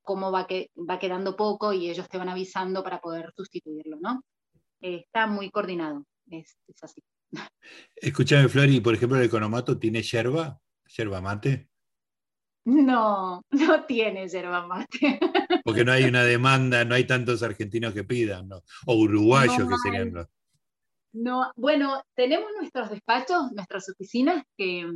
cómo 0.02 0.32
va, 0.32 0.46
que, 0.46 0.70
va 0.76 0.98
quedando 0.98 1.36
poco 1.36 1.72
y 1.72 1.90
ellos 1.90 2.08
te 2.08 2.18
van 2.18 2.28
avisando 2.28 2.82
para 2.82 3.00
poder 3.00 3.32
sustituirlo, 3.36 3.98
¿no? 4.00 4.22
está 4.80 5.26
muy 5.26 5.50
coordinado, 5.50 6.06
es, 6.30 6.56
es 6.66 6.82
así. 6.82 7.02
Escúchame, 7.96 8.48
Flori, 8.48 8.80
por 8.80 8.94
ejemplo, 8.94 9.18
el 9.18 9.24
economato 9.24 9.78
tiene 9.78 10.02
yerba, 10.02 10.58
yerba 10.96 11.20
mate. 11.20 11.68
No, 12.64 13.42
no 13.50 13.84
tiene 13.84 14.28
yerba 14.28 14.66
mate. 14.66 15.18
Porque 15.64 15.84
no 15.84 15.92
hay 15.92 16.04
una 16.04 16.24
demanda, 16.24 16.84
no 16.84 16.94
hay 16.94 17.04
tantos 17.04 17.42
argentinos 17.42 17.94
que 17.94 18.04
pidan, 18.04 18.48
¿no? 18.48 18.62
o 18.86 18.94
uruguayos 18.94 19.68
que 19.68 19.76
serían 19.82 20.12
los. 20.12 20.26
No, 21.12 21.52
bueno, 21.56 22.02
tenemos 22.14 22.50
nuestros 22.56 22.90
despachos, 22.90 23.50
nuestras 23.52 23.88
oficinas, 23.88 24.44
que, 24.56 24.88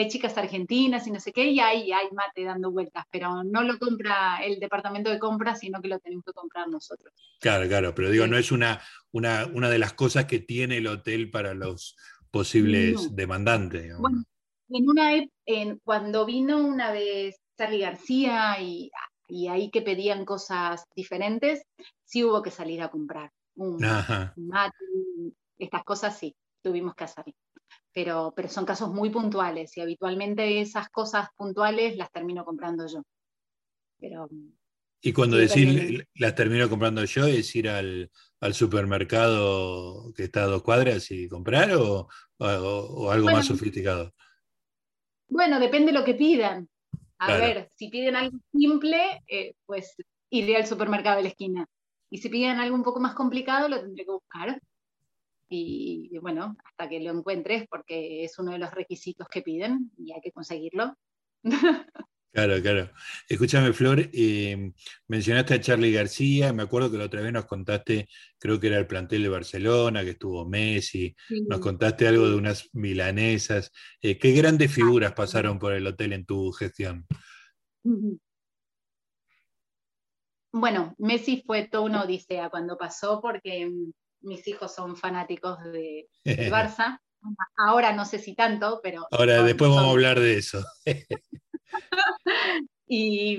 hay 0.00 0.08
chicas 0.08 0.36
argentinas 0.36 1.06
y 1.06 1.10
no 1.10 1.20
sé 1.20 1.32
qué, 1.32 1.50
y 1.50 1.60
ahí 1.60 1.92
hay 1.92 2.10
mate 2.12 2.44
dando 2.44 2.70
vueltas, 2.70 3.04
pero 3.10 3.44
no 3.44 3.62
lo 3.62 3.78
compra 3.78 4.38
el 4.44 4.58
departamento 4.58 5.10
de 5.10 5.18
compras, 5.18 5.60
sino 5.60 5.80
que 5.80 5.88
lo 5.88 5.98
tenemos 5.98 6.24
que 6.24 6.32
comprar 6.32 6.68
nosotros. 6.68 7.12
Claro, 7.40 7.66
claro, 7.68 7.94
pero 7.94 8.10
digo, 8.10 8.26
no 8.26 8.36
es 8.36 8.52
una, 8.52 8.80
una, 9.12 9.46
una, 9.46 9.70
de 9.70 9.78
las 9.78 9.92
cosas 9.92 10.26
que 10.26 10.38
tiene 10.38 10.78
el 10.78 10.86
hotel 10.86 11.30
para 11.30 11.54
los 11.54 11.96
posibles 12.30 13.14
demandantes. 13.14 13.96
Bueno, 13.98 14.24
en 14.68 14.88
una, 14.88 15.12
en, 15.46 15.78
cuando 15.84 16.26
vino 16.26 16.58
una 16.58 16.92
vez 16.92 17.36
Charlie 17.56 17.80
García 17.80 18.60
y, 18.60 18.90
ahí 19.48 19.70
que 19.70 19.82
pedían 19.82 20.24
cosas 20.24 20.84
diferentes, 20.94 21.62
sí 22.04 22.22
hubo 22.24 22.42
que 22.42 22.50
salir 22.50 22.82
a 22.82 22.90
comprar. 22.90 23.30
Un, 23.54 23.78
mate, 24.36 24.76
estas 25.58 25.82
cosas 25.84 26.18
sí, 26.18 26.36
tuvimos 26.62 26.94
que 26.94 27.04
hacer. 27.04 27.24
Pero, 27.96 28.34
pero 28.36 28.48
son 28.48 28.66
casos 28.66 28.92
muy 28.92 29.08
puntuales 29.08 29.74
y 29.78 29.80
habitualmente 29.80 30.60
esas 30.60 30.90
cosas 30.90 31.28
puntuales 31.34 31.96
las 31.96 32.12
termino 32.12 32.44
comprando 32.44 32.86
yo. 32.86 33.02
Pero, 33.98 34.28
y 35.00 35.12
cuando 35.12 35.36
decís 35.36 36.02
las 36.16 36.34
termino 36.34 36.68
comprando 36.68 37.04
yo, 37.04 37.26
¿es 37.26 37.54
ir 37.54 37.68
al, 37.68 38.10
supermercado 38.52 40.12
que 40.14 40.24
está 40.24 40.42
a 40.42 40.46
dos 40.46 40.62
cuadras 40.62 41.10
y 41.10 41.28
comprar 41.28 41.70
o, 41.76 42.08
algo 42.38 43.30
más 43.30 43.46
sofisticado? 43.46 44.12
Bueno, 45.28 45.58
depende 45.60 45.92
de 45.92 45.98
lo 45.98 46.04
que 46.04 46.14
pidan. 46.14 46.68
A 47.18 47.36
ver, 47.38 47.70
si 47.76 47.88
piden 47.88 48.16
algo 48.16 48.36
simple, 48.52 49.22
eh, 49.26 49.54
pues 49.64 49.94
iré 50.28 50.56
al 50.56 50.66
supermercado 50.66 51.16
de 51.16 51.22
la 51.22 51.28
esquina. 51.28 51.66
Y 52.10 52.18
si 52.18 52.28
piden 52.28 52.58
algo 52.58 52.76
un 52.76 52.82
poco 52.82 53.00
más 53.00 53.14
complicado, 53.14 53.68
lo 53.68 53.80
tendré 53.80 54.04
que 54.04 54.10
buscar. 54.10 54.60
Y, 55.48 56.16
bueno, 56.20 56.56
hasta 56.64 56.88
que 56.88 57.00
lo 57.00 57.12
encuentres, 57.12 57.66
porque 57.68 58.24
es 58.24 58.38
uno 58.38 58.52
de 58.52 58.58
los 58.58 58.72
requisitos 58.72 59.28
que 59.28 59.42
piden 59.42 59.90
y 59.96 60.12
hay 60.12 60.20
que 60.20 60.32
conseguirlo. 60.32 60.96
Claro, 62.32 62.60
claro. 62.60 62.90
Escúchame, 63.30 63.72
Flor, 63.72 64.10
eh, 64.12 64.70
mencionaste 65.08 65.54
a 65.54 65.60
Charlie 65.62 65.90
García, 65.90 66.52
me 66.52 66.64
acuerdo 66.64 66.90
que 66.90 66.98
la 66.98 67.06
otra 67.06 67.22
vez 67.22 67.32
nos 67.32 67.46
contaste, 67.46 68.10
creo 68.38 68.60
que 68.60 68.66
era 68.66 68.76
el 68.76 68.86
plantel 68.86 69.22
de 69.22 69.30
Barcelona, 69.30 70.04
que 70.04 70.10
estuvo 70.10 70.46
Messi, 70.46 71.16
nos 71.48 71.60
contaste 71.60 72.06
algo 72.06 72.28
de 72.28 72.36
unas 72.36 72.68
milanesas. 72.74 73.72
Eh, 74.02 74.18
¿Qué 74.18 74.32
grandes 74.32 74.70
figuras 74.70 75.14
pasaron 75.14 75.58
por 75.58 75.72
el 75.72 75.86
hotel 75.86 76.12
en 76.12 76.26
tu 76.26 76.52
gestión? 76.52 77.06
Bueno, 80.52 80.94
Messi 80.98 81.42
fue 81.46 81.68
toda 81.68 81.84
una 81.84 82.02
odisea 82.04 82.50
cuando 82.50 82.76
pasó 82.76 83.20
porque 83.22 83.66
mm, 83.66 83.92
mis 84.26 84.46
hijos 84.48 84.74
son 84.74 84.96
fanáticos 84.96 85.62
de, 85.64 86.08
Barça. 86.52 87.00
Ahora 87.56 87.92
no 87.92 88.04
sé 88.04 88.18
si 88.18 88.34
tanto, 88.34 88.80
pero... 88.82 89.06
Ahora, 89.10 89.42
después 89.42 89.70
vamos 89.70 89.86
a 89.86 89.90
hablar 89.90 90.20
de 90.20 90.36
eso. 90.36 90.62
y, 92.86 93.38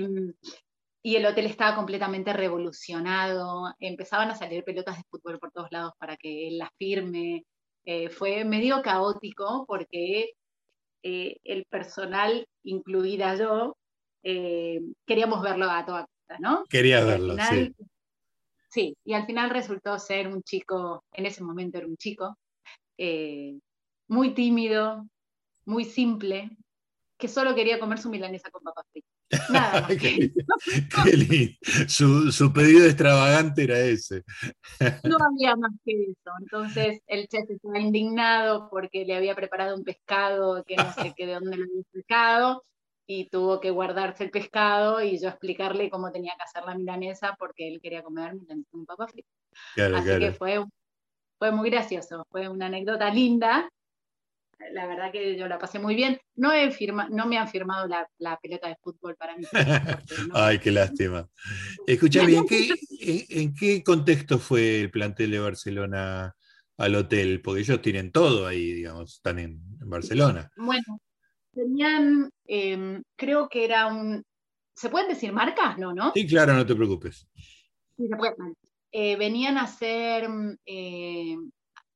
el 1.02 1.26
hotel 1.26 1.46
estaba 1.46 1.74
completamente 1.74 2.32
revolucionado, 2.32 3.74
empezaban 3.78 4.30
a 4.30 4.34
salir 4.34 4.62
pelotas 4.64 4.98
de 4.98 5.04
fútbol 5.08 5.38
por 5.38 5.50
todos 5.52 5.68
lados 5.70 5.94
para 5.98 6.16
que 6.16 6.48
él 6.48 6.58
las 6.58 6.70
firme. 6.76 7.44
Eh, 7.84 8.10
fue 8.10 8.44
medio 8.44 8.82
caótico 8.82 9.64
porque 9.66 10.32
eh, 11.02 11.38
el 11.44 11.64
personal, 11.64 12.46
incluida 12.64 13.34
yo, 13.36 13.78
eh, 14.22 14.80
queríamos 15.06 15.42
verlo 15.42 15.70
a 15.70 15.86
toda 15.86 16.06
costa, 16.06 16.38
¿no? 16.40 16.64
Quería 16.68 17.02
verlo, 17.04 17.36
sí. 17.48 17.74
Sí, 18.68 18.96
y 19.04 19.14
al 19.14 19.26
final 19.26 19.50
resultó 19.50 19.98
ser 19.98 20.28
un 20.28 20.42
chico, 20.42 21.04
en 21.12 21.26
ese 21.26 21.42
momento 21.42 21.78
era 21.78 21.86
un 21.86 21.96
chico, 21.96 22.36
muy 24.08 24.34
tímido, 24.34 25.06
muy 25.64 25.84
simple, 25.84 26.50
que 27.18 27.28
solo 27.28 27.54
quería 27.54 27.80
comer 27.80 27.98
su 27.98 28.10
milanesa 28.10 28.50
con 28.50 28.62
papas 28.62 28.86
fritas. 28.90 29.10
Nada 29.50 29.80
más. 29.88 29.96
qué, 29.96 30.32
Su, 31.88 32.52
pedido 32.52 32.86
extravagante 32.86 33.64
era 33.64 33.78
ese. 33.80 34.22
no 35.04 35.16
había 35.16 35.56
más 35.56 35.72
que 35.84 35.92
eso. 35.92 36.30
Entonces 36.40 37.00
el 37.06 37.28
chef 37.28 37.50
estaba 37.50 37.78
indignado 37.78 38.68
porque 38.70 39.04
le 39.04 39.16
había 39.16 39.34
preparado 39.34 39.76
un 39.76 39.84
pescado 39.84 40.64
que 40.64 40.76
no 40.76 40.92
sé 40.92 41.12
qué 41.16 41.26
de 41.26 41.34
dónde 41.34 41.56
lo 41.56 41.64
había 41.64 41.82
sacado 41.92 42.64
y 43.08 43.28
tuvo 43.28 43.58
que 43.58 43.70
guardarse 43.70 44.22
el 44.24 44.30
pescado 44.30 45.00
y 45.00 45.18
yo 45.18 45.28
explicarle 45.28 45.90
cómo 45.90 46.12
tenía 46.12 46.34
que 46.36 46.42
hacer 46.42 46.64
la 46.64 46.74
milanesa 46.74 47.34
porque 47.38 47.66
él 47.66 47.80
quería 47.80 48.02
comer 48.02 48.34
milanesa 48.34 48.68
con 48.70 48.86
papas 48.86 49.10
fritas. 49.10 49.32
Así 49.76 50.18
que 50.18 50.32
fue, 50.32 50.64
fue 51.38 51.50
muy 51.50 51.70
gracioso, 51.70 52.24
fue 52.30 52.48
una 52.48 52.66
anécdota 52.66 53.12
linda 53.12 53.68
la 54.72 54.86
verdad 54.86 55.12
que 55.12 55.36
yo 55.36 55.46
la 55.46 55.58
pasé 55.58 55.78
muy 55.78 55.94
bien. 55.94 56.18
No, 56.36 56.52
he 56.52 56.70
firma, 56.70 57.08
no 57.10 57.26
me 57.26 57.38
han 57.38 57.48
firmado 57.48 57.86
la, 57.86 58.38
pelota 58.40 58.68
de 58.68 58.76
fútbol 58.82 59.16
para 59.16 59.36
mí. 59.36 59.44
Ay, 60.34 60.58
qué 60.58 60.70
lástima. 60.70 61.28
Escúchame, 61.86 62.34
¿en 62.34 62.46
qué, 62.46 62.74
en, 63.28 63.54
qué 63.54 63.82
contexto 63.82 64.38
fue 64.38 64.82
el 64.82 64.90
plantel 64.90 65.30
de 65.30 65.38
Barcelona 65.38 66.34
al 66.76 66.94
hotel? 66.94 67.40
Porque 67.40 67.60
ellos 67.60 67.80
tienen 67.80 68.10
todo 68.10 68.46
ahí, 68.46 68.72
digamos, 68.72 69.14
están 69.14 69.38
en, 69.38 69.60
Barcelona. 69.80 70.50
Bueno, 70.56 71.00
tenían, 71.52 72.30
em, 72.46 73.02
creo 73.16 73.48
que 73.48 73.64
era 73.64 73.86
un 73.86 74.24
¿Se 74.78 74.90
pueden 74.90 75.08
decir 75.08 75.32
marcas? 75.32 75.76
No, 75.76 75.92
¿no? 75.92 76.12
Sí, 76.14 76.24
claro, 76.24 76.54
no 76.54 76.64
te 76.64 76.76
preocupes. 76.76 77.26
Sí, 77.96 78.06
se 78.06 78.16
pueden. 78.16 78.56
Eh, 78.92 79.16
venían 79.16 79.58
a 79.58 79.62
hacer 79.62 80.28
eh, 80.66 81.36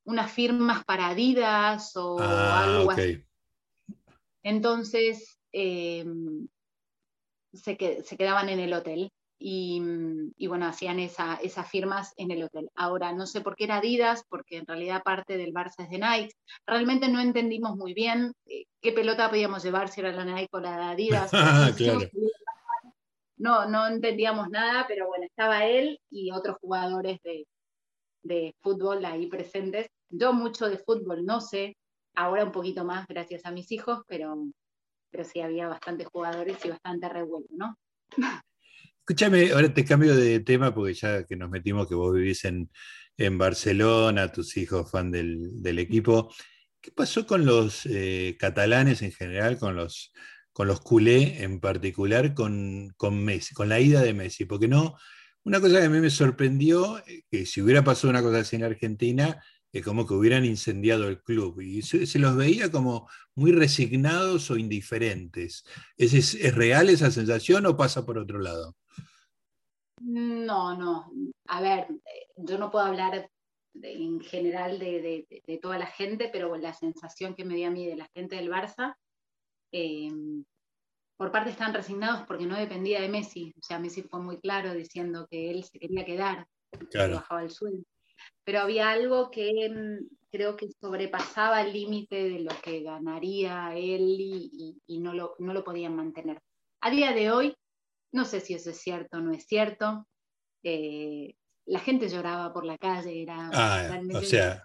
unas 0.02 0.32
firmas 0.32 0.84
para 0.84 1.10
Adidas 1.10 1.94
o 1.94 2.18
ah, 2.18 2.64
algo 2.64 2.90
así. 2.90 3.24
Entonces, 4.42 5.38
eh, 5.52 6.04
se, 7.52 7.76
quedaban 7.76 8.48
en 8.48 8.58
el 8.58 8.72
hotel 8.72 9.12
y, 9.44 10.46
bueno, 10.46 10.66
hacían 10.66 11.00
esas 11.00 11.68
firmas 11.68 12.14
en 12.16 12.30
el 12.30 12.44
hotel. 12.44 12.70
Ahora, 12.76 13.12
no 13.12 13.26
sé 13.26 13.40
por 13.40 13.56
qué 13.56 13.64
era 13.64 13.78
Adidas, 13.78 14.24
porque 14.28 14.58
en 14.58 14.66
realidad 14.66 15.02
parte 15.02 15.36
del 15.36 15.52
Barça 15.52 15.82
es 15.82 15.90
de 15.90 15.98
Nike. 15.98 16.34
Realmente 16.64 17.08
no 17.08 17.20
entendimos 17.20 17.76
muy 17.76 17.92
bien 17.92 18.32
qué 18.46 18.92
pelota 18.92 19.30
podíamos 19.30 19.64
llevar, 19.64 19.88
si 19.88 20.00
era 20.00 20.12
la 20.12 20.24
Nike 20.24 20.48
o 20.52 20.60
la 20.60 20.76
de 20.76 20.84
Adidas. 20.84 21.32
no, 23.36 23.68
no 23.68 23.86
entendíamos 23.88 24.48
nada, 24.48 24.84
pero 24.86 25.08
bueno, 25.08 25.24
estaba 25.24 25.64
él 25.66 25.98
y 26.08 26.30
otros 26.30 26.56
jugadores 26.60 27.18
de, 27.22 28.54
fútbol 28.60 29.04
ahí 29.04 29.26
presentes. 29.26 29.88
Yo 30.08 30.32
mucho 30.32 30.68
de 30.68 30.78
fútbol 30.78 31.24
no 31.24 31.40
sé, 31.40 31.76
ahora 32.14 32.44
un 32.44 32.52
poquito 32.52 32.84
más 32.84 33.08
gracias 33.08 33.44
a 33.44 33.50
mis 33.50 33.72
hijos, 33.72 34.02
pero, 34.06 34.36
pero 35.10 35.24
sí 35.24 35.40
había 35.40 35.66
bastantes 35.66 36.06
jugadores 36.06 36.64
y 36.64 36.68
bastante 36.68 37.08
revuelo, 37.08 37.46
¿no? 37.50 37.76
Escúchame, 39.12 39.52
ahora 39.52 39.74
te 39.74 39.84
cambio 39.84 40.16
de 40.16 40.40
tema 40.40 40.74
porque 40.74 40.94
ya 40.94 41.26
que 41.26 41.36
nos 41.36 41.50
metimos 41.50 41.86
que 41.86 41.94
vos 41.94 42.14
vivís 42.14 42.46
en, 42.46 42.70
Barcelona, 43.36 44.32
tus 44.32 44.56
hijos 44.56 44.90
fan 44.90 45.10
del, 45.10 45.78
equipo. 45.78 46.32
¿Qué 46.80 46.92
pasó 46.92 47.26
con 47.26 47.44
los 47.44 47.84
eh, 47.84 48.38
catalanes 48.38 49.02
en 49.02 49.12
general, 49.12 49.58
con 49.58 49.76
los 49.76 50.14
con 50.54 50.66
los 50.66 50.80
culé 50.80 51.42
en 51.42 51.60
particular, 51.60 52.32
con, 52.32 52.88
con 52.96 53.22
Messi, 53.22 53.52
con 53.52 53.68
la 53.68 53.80
ida 53.80 54.00
de 54.00 54.14
Messi, 54.14 54.46
porque 54.46 54.66
no, 54.66 54.96
una 55.44 55.60
cosa 55.60 55.80
que 55.80 55.86
a 55.86 55.90
mí 55.90 56.00
me 56.00 56.08
sorprendió, 56.08 56.96
eh, 57.06 57.24
que 57.30 57.44
si 57.44 57.60
hubiera 57.60 57.84
pasado 57.84 58.08
una 58.08 58.22
cosa 58.22 58.38
así 58.38 58.56
en 58.56 58.64
Argentina, 58.64 59.42
es 59.72 59.84
como 59.84 60.06
que 60.06 60.14
hubieran 60.14 60.46
incendiado 60.46 61.06
el 61.08 61.22
club 61.22 61.60
y 61.60 61.82
se, 61.82 62.18
los 62.18 62.34
veía 62.34 62.70
como 62.70 63.10
muy 63.34 63.52
resignados 63.52 64.50
o 64.50 64.56
indiferentes. 64.56 65.64
¿Es, 65.98 66.14
¿Es, 66.14 66.54
real 66.54 66.88
esa 66.88 67.10
sensación 67.10 67.66
o 67.66 67.76
pasa 67.76 68.06
por 68.06 68.16
otro 68.16 68.40
lado? 68.40 68.74
No, 70.04 70.76
no. 70.76 71.10
A 71.48 71.60
ver, 71.60 71.86
yo 72.36 72.58
no 72.58 72.70
puedo 72.70 72.84
hablar 72.84 73.30
en 73.74 74.20
general 74.20 74.78
de, 74.78 75.26
de, 75.46 75.58
toda 75.58 75.78
la 75.78 75.86
gente, 75.86 76.28
pero 76.32 76.56
la 76.56 76.74
sensación 76.74 77.34
que 77.34 77.44
me 77.44 77.54
dio 77.54 77.68
a 77.68 77.70
mí 77.70 77.86
de 77.86 77.96
la 77.96 78.08
gente 78.14 78.36
del 78.36 78.50
Barça 78.50 78.96
Em, 79.72 80.44
por 81.16 81.32
parte 81.32 81.50
están 81.50 81.72
resignados 81.72 82.26
porque 82.26 82.46
no 82.46 82.56
dependía 82.56 83.00
de 83.00 83.08
Messi. 83.08 83.52
O 83.58 83.62
sea, 83.62 83.78
Messi 83.78 84.02
fue 84.02 84.20
muy 84.20 84.38
claro 84.38 84.74
diciendo 84.74 85.26
que 85.30 85.50
él 85.50 85.64
se 85.64 85.78
quería 85.78 86.04
quedar, 86.04 86.46
que 86.90 87.08
bajaba 87.08 87.42
el 87.42 87.50
sueldo. 87.50 87.84
Pero 88.44 88.60
había 88.60 88.90
algo 88.90 89.30
que 89.30 89.50
em, 89.66 90.08
creo 90.30 90.56
que 90.56 90.68
sobrepasaba 90.80 91.62
el 91.62 91.72
límite 91.72 92.28
de 92.28 92.40
lo 92.40 92.50
que 92.62 92.82
ganaría 92.82 93.74
él 93.74 94.16
y, 94.18 94.98
no, 95.00 95.14
lo, 95.14 95.34
no 95.38 95.54
lo 95.54 95.64
podían 95.64 95.96
mantener. 95.96 96.40
A 96.80 96.90
día 96.90 97.12
de 97.12 97.30
hoy, 97.30 97.54
no 98.12 98.24
sé 98.24 98.40
si 98.40 98.54
eso 98.54 98.70
es 98.70 98.80
cierto 98.80 99.18
o 99.18 99.20
no 99.20 99.32
es 99.32 99.46
cierto. 99.46 100.06
Eh, 100.62 101.34
la 101.66 101.78
gente 101.78 102.08
lloraba 102.08 102.52
por 102.52 102.64
la 102.64 102.76
calle, 102.76 103.22
era 103.22 103.50
ah, 103.52 104.00
o 104.14 104.22
sea, 104.22 104.64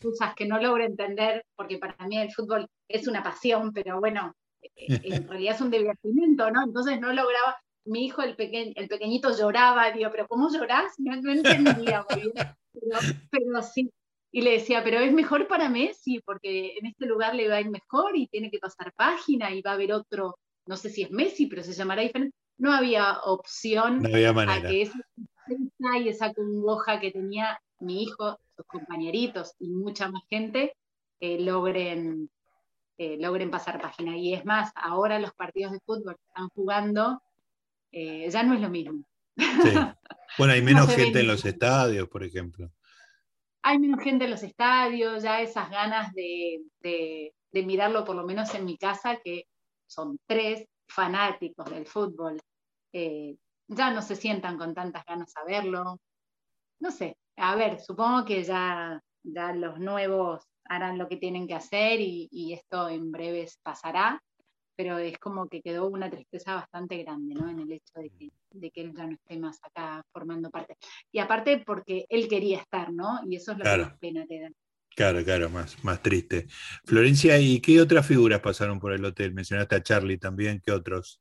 cosas 0.00 0.34
que 0.34 0.46
no 0.46 0.60
logro 0.60 0.84
entender, 0.84 1.44
porque 1.56 1.78
para 1.78 2.06
mí 2.06 2.18
el 2.18 2.32
fútbol 2.32 2.66
es 2.88 3.08
una 3.08 3.22
pasión, 3.22 3.72
pero 3.72 3.98
bueno, 3.98 4.34
eh, 4.62 5.00
en 5.04 5.28
realidad 5.28 5.54
es 5.54 5.60
un 5.60 5.70
divertimento, 5.70 6.50
¿no? 6.50 6.64
Entonces 6.64 7.00
no 7.00 7.12
lograba, 7.12 7.56
mi 7.86 8.04
hijo, 8.04 8.22
el, 8.22 8.36
el 8.38 8.88
pequeñito, 8.88 9.36
lloraba, 9.36 9.90
digo, 9.90 10.10
pero 10.10 10.26
¿cómo 10.28 10.50
llorás? 10.52 10.92
No, 10.98 11.14
entendía 11.14 12.04
pero, 13.30 13.62
sí. 13.62 13.90
Y 14.30 14.42
le 14.42 14.52
decía, 14.52 14.84
pero 14.84 14.98
es 14.98 15.12
mejor 15.12 15.48
para 15.48 15.70
Messi, 15.70 16.20
porque 16.20 16.76
en 16.76 16.86
este 16.86 17.06
lugar 17.06 17.34
le 17.34 17.48
va 17.48 17.56
a 17.56 17.60
ir 17.62 17.70
mejor 17.70 18.14
y 18.14 18.26
tiene 18.26 18.50
que 18.50 18.58
pasar 18.58 18.92
página 18.92 19.50
y 19.54 19.62
va 19.62 19.70
a 19.70 19.74
haber 19.74 19.94
otro, 19.94 20.38
no 20.66 20.76
sé 20.76 20.90
si 20.90 21.02
es 21.02 21.10
Messi, 21.10 21.46
pero 21.46 21.62
se 21.62 21.72
llamará 21.72 22.02
diferente. 22.02 22.36
No 22.58 22.72
había 22.72 23.20
opción 23.20 24.02
no 24.02 24.08
había 24.08 24.32
manera. 24.32 24.68
a 24.68 24.70
que 24.70 24.82
esa 24.82 24.98
y 25.98 26.08
esa 26.08 26.34
congoja 26.34 27.00
que 27.00 27.10
tenía 27.10 27.60
mi 27.80 28.02
hijo, 28.02 28.38
sus 28.56 28.66
compañeritos 28.66 29.54
y 29.58 29.70
mucha 29.70 30.10
más 30.10 30.22
gente 30.28 30.74
eh, 31.20 31.40
logren, 31.40 32.30
eh, 32.98 33.16
logren 33.18 33.50
pasar 33.50 33.80
página. 33.80 34.16
Y 34.16 34.34
es 34.34 34.44
más, 34.44 34.72
ahora 34.74 35.18
los 35.18 35.32
partidos 35.34 35.72
de 35.72 35.80
fútbol 35.80 36.16
que 36.16 36.24
están 36.28 36.48
jugando 36.50 37.22
eh, 37.92 38.28
ya 38.28 38.42
no 38.42 38.54
es 38.54 38.60
lo 38.60 38.68
mismo. 38.68 39.04
Bueno, 40.36 40.52
hay 40.52 40.62
menos 40.62 40.94
gente 40.94 41.20
en 41.20 41.28
los 41.28 41.44
estadios, 41.44 42.08
por 42.08 42.24
ejemplo. 42.24 42.70
Hay 43.62 43.78
menos 43.78 44.00
gente 44.00 44.24
en 44.24 44.30
los 44.30 44.42
estadios, 44.42 45.22
ya 45.22 45.40
esas 45.40 45.70
ganas 45.70 46.12
de, 46.14 46.62
de, 46.80 47.34
de 47.52 47.62
mirarlo, 47.62 48.04
por 48.04 48.16
lo 48.16 48.24
menos 48.24 48.54
en 48.54 48.64
mi 48.64 48.76
casa, 48.76 49.18
que 49.22 49.46
son 49.86 50.18
tres 50.26 50.66
fanáticos 50.86 51.70
del 51.70 51.86
fútbol, 51.86 52.40
ya 52.92 53.90
no 53.90 54.02
se 54.02 54.16
sientan 54.16 54.56
con 54.56 54.74
tantas 54.74 55.04
ganas 55.04 55.32
a 55.36 55.44
verlo. 55.44 56.00
No 56.80 56.90
sé, 56.90 57.16
a 57.36 57.54
ver, 57.56 57.80
supongo 57.80 58.24
que 58.24 58.42
ya, 58.42 59.00
ya 59.22 59.52
los 59.52 59.78
nuevos 59.78 60.44
harán 60.64 60.98
lo 60.98 61.08
que 61.08 61.16
tienen 61.16 61.46
que 61.46 61.54
hacer 61.54 62.00
y, 62.00 62.52
esto 62.52 62.88
en 62.88 63.10
breves 63.10 63.58
pasará, 63.62 64.22
pero 64.76 64.98
es 64.98 65.18
como 65.18 65.48
que 65.48 65.62
quedó 65.62 65.88
una 65.88 66.10
tristeza 66.10 66.54
bastante 66.54 67.02
grande, 67.02 67.34
¿no? 67.34 67.48
En 67.48 67.60
el 67.60 67.72
hecho 67.72 67.94
de 67.96 68.10
que, 68.10 68.30
de 68.50 68.70
que 68.70 68.82
él 68.82 68.94
ya 68.96 69.06
no 69.06 69.14
esté 69.14 69.38
más 69.38 69.58
acá 69.62 70.02
formando 70.12 70.50
parte. 70.50 70.76
Y 71.10 71.18
aparte 71.18 71.62
porque 71.66 72.06
él 72.08 72.28
quería 72.28 72.58
estar, 72.58 72.92
¿no? 72.92 73.20
Y 73.28 73.36
eso 73.36 73.52
es 73.52 73.58
lo 73.58 73.64
que 73.64 73.76
más 73.78 73.98
pena 73.98 74.26
te 74.26 74.40
da. 74.40 74.50
Claro, 74.94 75.24
claro, 75.24 75.48
más, 75.48 75.82
más 75.84 76.02
triste. 76.02 76.46
Florencia, 76.84 77.38
¿y 77.38 77.60
qué 77.60 77.80
otras 77.80 78.06
figuras 78.06 78.40
pasaron 78.40 78.80
por 78.80 78.92
el 78.92 79.04
hotel? 79.04 79.32
Mencionaste 79.32 79.76
a 79.76 79.82
Charlie 79.82 80.18
también, 80.18 80.60
¿qué 80.64 80.72
otros? 80.72 81.20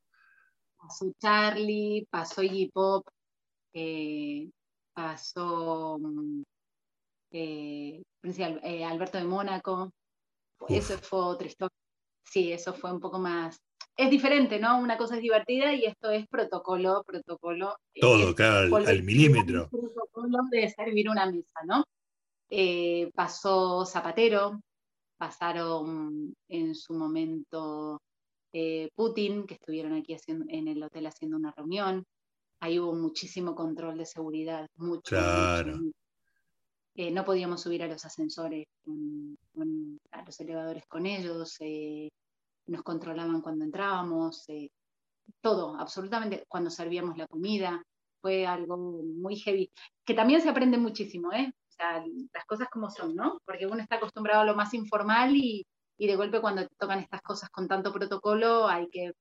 Pasó 0.88 1.12
Charlie, 1.19 2.08
pasó 2.10 2.41
Iggy 2.41 2.69
Pop, 2.71 3.06
eh, 3.73 4.50
pasó 4.93 5.97
mm, 6.00 6.43
eh, 7.32 8.02
eh, 8.23 8.86
Alberto 8.86 9.17
de 9.17 9.26
Mónaco. 9.26 9.91
Eso 10.69 10.97
fue 10.97 11.19
otra 11.19 11.47
historia. 11.47 11.76
Sí, 12.23 12.52
eso 12.52 12.73
fue 12.73 12.91
un 12.91 13.00
poco 13.00 13.19
más. 13.19 13.60
Es 13.95 14.10
diferente, 14.10 14.60
¿no? 14.60 14.80
Una 14.80 14.97
cosa 14.97 15.15
es 15.15 15.21
divertida 15.21 15.73
y 15.73 15.86
esto 15.86 16.10
es 16.10 16.28
protocolo, 16.28 17.04
protocolo. 17.06 17.76
Todo, 18.00 18.34
claro, 18.34 18.76
al, 18.76 19.04
milímetro. 19.04 19.69
Protocolo 19.69 20.39
de 20.52 20.69
servir 20.69 21.10
una 21.10 21.26
mesa, 21.26 21.60
¿no? 21.65 21.84
pasó 23.13 23.86
Zapatero, 23.86 24.62
pasaron 25.17 26.34
en 26.47 26.76
su 26.76 26.93
momento 26.93 28.00
eh, 28.60 28.89
Putin, 28.96 29.46
que 29.46 29.54
estuvieron 29.54 29.93
aquí 29.93 30.15
haciendo, 30.15 30.46
en 30.50 30.67
el 30.67 30.82
hotel 30.82 31.06
haciendo 31.06 31.38
una 31.38 31.54
reunión. 31.56 32.04
Ahí 32.60 32.80
hubo 32.80 32.96
muchísimo 32.96 33.54
control 33.54 34.00
de 34.00 34.06
seguridad, 34.08 34.67
mucho. 34.78 35.15
Eh, 36.96 37.12
no 37.12 37.24
podíamos 37.24 37.62
subir 37.62 37.84
a 37.84 37.88
los 37.88 38.04
ascensores, 38.04 38.65
a 40.12 40.22
los 40.24 40.39
elevadores 40.39 40.88
con 40.88 41.06
ellos, 41.06 41.56
eh, 41.60 42.10
nos 42.65 42.82
controlaban 42.82 43.41
cuando 43.41 43.63
entrábamos, 43.63 44.48
todo, 45.39 45.76
absolutamente, 45.80 46.43
cuando 46.48 46.72
servíamos 46.72 47.15
la 47.15 47.28
comida, 47.28 47.84
fue 48.20 48.48
algo 48.48 48.76
muy 48.76 49.36
heavy, 49.36 49.72
que 50.04 50.15
también 50.15 50.41
se 50.41 50.50
aprende 50.50 50.80
muchísimo, 50.80 51.32
¿eh? 51.32 51.48
O 51.48 51.72
sea, 51.72 52.04
las 52.34 52.46
cosas 52.48 52.70
como 52.72 52.89
son, 52.89 53.13
¿no? 53.13 53.39
Porque 53.46 53.67
uno 53.67 53.84
está 53.84 53.98
acostumbrado 53.98 54.41
a 54.41 54.46
lo 54.46 54.56
más 54.56 54.74
informal 54.74 55.36
y, 55.36 55.63
y 55.97 56.07
de 56.07 56.15
golpe 56.15 56.39
cuando 56.39 56.67
te 56.67 56.75
tocan 56.75 56.99
estas 56.99 57.21
cosas 57.21 57.49
con 57.49 57.67
tanto 57.67 57.91
protocolo 57.91 58.67
hay 58.67 58.88
que 58.89 59.13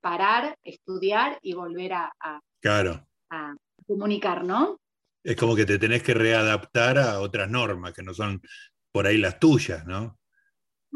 parar, 0.00 0.56
estudiar 0.62 1.38
y 1.42 1.54
volver 1.54 1.94
a, 1.94 2.12
claro. 2.60 3.06
a 3.30 3.54
comunicar, 3.86 4.44
¿no? 4.44 4.78
Es 5.22 5.36
como 5.36 5.56
que 5.56 5.66
te 5.66 5.78
tenés 5.78 6.02
que 6.02 6.14
readaptar 6.14 6.98
a 6.98 7.20
otras 7.20 7.48
normas 7.48 7.92
que 7.92 8.02
no 8.02 8.14
son 8.14 8.40
por 8.92 9.06
ahí 9.06 9.18
las 9.18 9.38
tuyas, 9.38 9.84
¿no? 9.86 10.18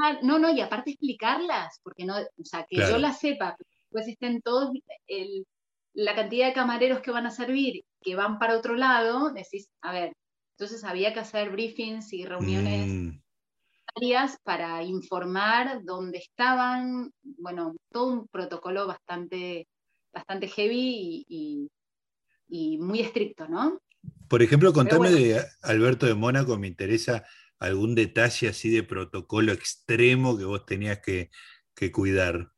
Ah, 0.00 0.18
no, 0.22 0.38
no, 0.38 0.50
y 0.50 0.60
aparte 0.60 0.90
explicarlas, 0.90 1.80
porque 1.82 2.04
no, 2.04 2.16
o 2.16 2.44
sea, 2.44 2.64
que 2.68 2.76
yo 2.76 2.98
las 2.98 3.18
sepa, 3.18 3.56
pues 3.90 4.06
estén 4.06 4.40
todos, 4.40 4.70
la 5.94 6.14
cantidad 6.14 6.46
de 6.46 6.52
camareros 6.54 7.00
que 7.00 7.10
van 7.10 7.26
a 7.26 7.30
servir, 7.30 7.84
que 8.00 8.14
van 8.14 8.38
para 8.38 8.56
otro 8.56 8.76
lado, 8.76 9.32
decís, 9.32 9.68
a 9.82 9.92
ver, 9.92 10.12
entonces 10.56 10.84
había 10.84 11.12
que 11.12 11.20
hacer 11.20 11.50
briefings 11.50 12.12
y 12.12 12.24
reuniones 12.24 12.86
mm 12.86 13.20
para 14.42 14.82
informar 14.82 15.82
dónde 15.84 16.18
estaban, 16.18 17.12
bueno, 17.22 17.74
todo 17.90 18.12
un 18.12 18.28
protocolo 18.28 18.86
bastante, 18.86 19.66
bastante 20.12 20.48
heavy 20.48 21.24
y, 21.28 21.68
muy 22.78 23.00
estricto, 23.00 23.46
¿no? 23.46 23.80
Por 24.28 24.42
ejemplo, 24.42 24.72
contame 24.72 25.10
de 25.10 25.44
Alberto 25.62 26.06
de 26.06 26.14
Mónaco, 26.14 26.56
me 26.56 26.66
interesa 26.66 27.24
algún 27.58 27.94
detalle 27.94 28.48
así 28.48 28.70
de 28.70 28.82
protocolo 28.82 29.52
extremo 29.52 30.36
que 30.36 30.44
vos 30.44 30.64
tenías 30.64 31.00
que, 31.00 31.30
cuidar. 31.92 32.50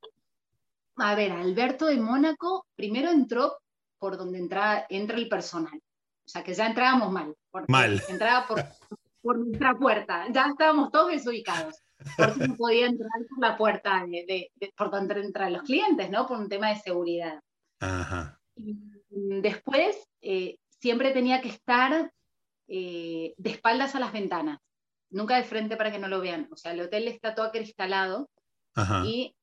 a 0.96 1.14
ver, 1.14 1.30
Alberto 1.30 1.86
de 1.86 1.96
Mónaco 1.96 2.66
primero 2.74 3.08
entró 3.10 3.58
por 3.98 4.16
donde 4.16 4.38
entra, 4.38 4.84
entra 4.88 5.16
el 5.16 5.28
personal. 5.28 5.80
O 6.24 6.28
sea, 6.28 6.42
que 6.42 6.54
ya 6.54 6.66
entrábamos 6.66 7.12
mal. 7.12 7.36
Mal. 7.68 8.02
Entraba 8.08 8.48
por, 8.48 8.58
por 9.22 9.38
nuestra 9.38 9.74
puerta. 9.74 10.26
Ya 10.30 10.46
estábamos 10.48 10.90
todos 10.90 11.12
desubicados. 11.12 11.76
Porque 12.16 12.48
no 12.48 12.56
podía 12.56 12.86
entrar 12.86 13.10
por 13.28 13.38
la 13.40 13.56
puerta 13.56 14.04
de, 14.06 14.50
por 14.76 14.90
donde 14.90 15.20
entran 15.20 15.52
los 15.52 15.62
clientes, 15.62 16.10
¿no? 16.10 16.26
Por 16.26 16.38
un 16.38 16.48
tema 16.48 16.70
de 16.70 16.80
seguridad. 16.80 17.40
Ajá. 17.80 18.38
después, 19.08 19.96
eh, 20.20 20.56
siempre 20.80 21.12
tenía 21.12 21.40
que 21.40 21.48
estar 21.48 22.12
eh, 22.68 23.34
de 23.36 23.50
espaldas 23.50 23.94
a 23.94 24.00
las 24.00 24.12
ventanas, 24.12 24.58
nunca 25.10 25.36
de 25.36 25.44
frente 25.44 25.76
para 25.76 25.92
que 25.92 25.98
no 25.98 26.08
lo 26.08 26.20
vean. 26.20 26.48
O 26.50 26.56
sea, 26.56 26.72
el 26.72 26.80
hotel 26.80 27.08
está 27.08 27.34
todo 27.34 27.46
acristalado 27.46 28.28
y 29.04 29.34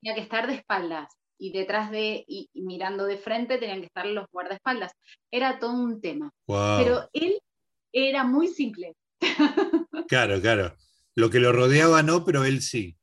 tenía 0.00 0.14
que 0.14 0.22
estar 0.22 0.46
de 0.46 0.54
espaldas 0.54 1.18
y 1.38 1.52
detrás 1.52 1.90
de, 1.90 2.24
y, 2.26 2.50
mirando 2.54 3.04
de 3.04 3.16
frente 3.16 3.58
tenían 3.58 3.80
que 3.80 3.86
estar 3.86 4.06
los 4.06 4.26
guardaespaldas. 4.30 4.92
Era 5.30 5.58
todo 5.58 5.72
un 5.72 6.00
tema. 6.00 6.30
Pero 6.46 7.08
él 7.12 7.40
era 7.92 8.24
muy 8.24 8.48
simple. 8.48 8.94
Claro, 10.08 10.40
claro. 10.40 10.74
Lo 11.14 11.30
que 11.30 11.38
lo 11.38 11.52
rodeaba 11.52 12.02
no, 12.02 12.24
pero 12.24 12.44
él 12.44 12.62
sí. 12.62 12.96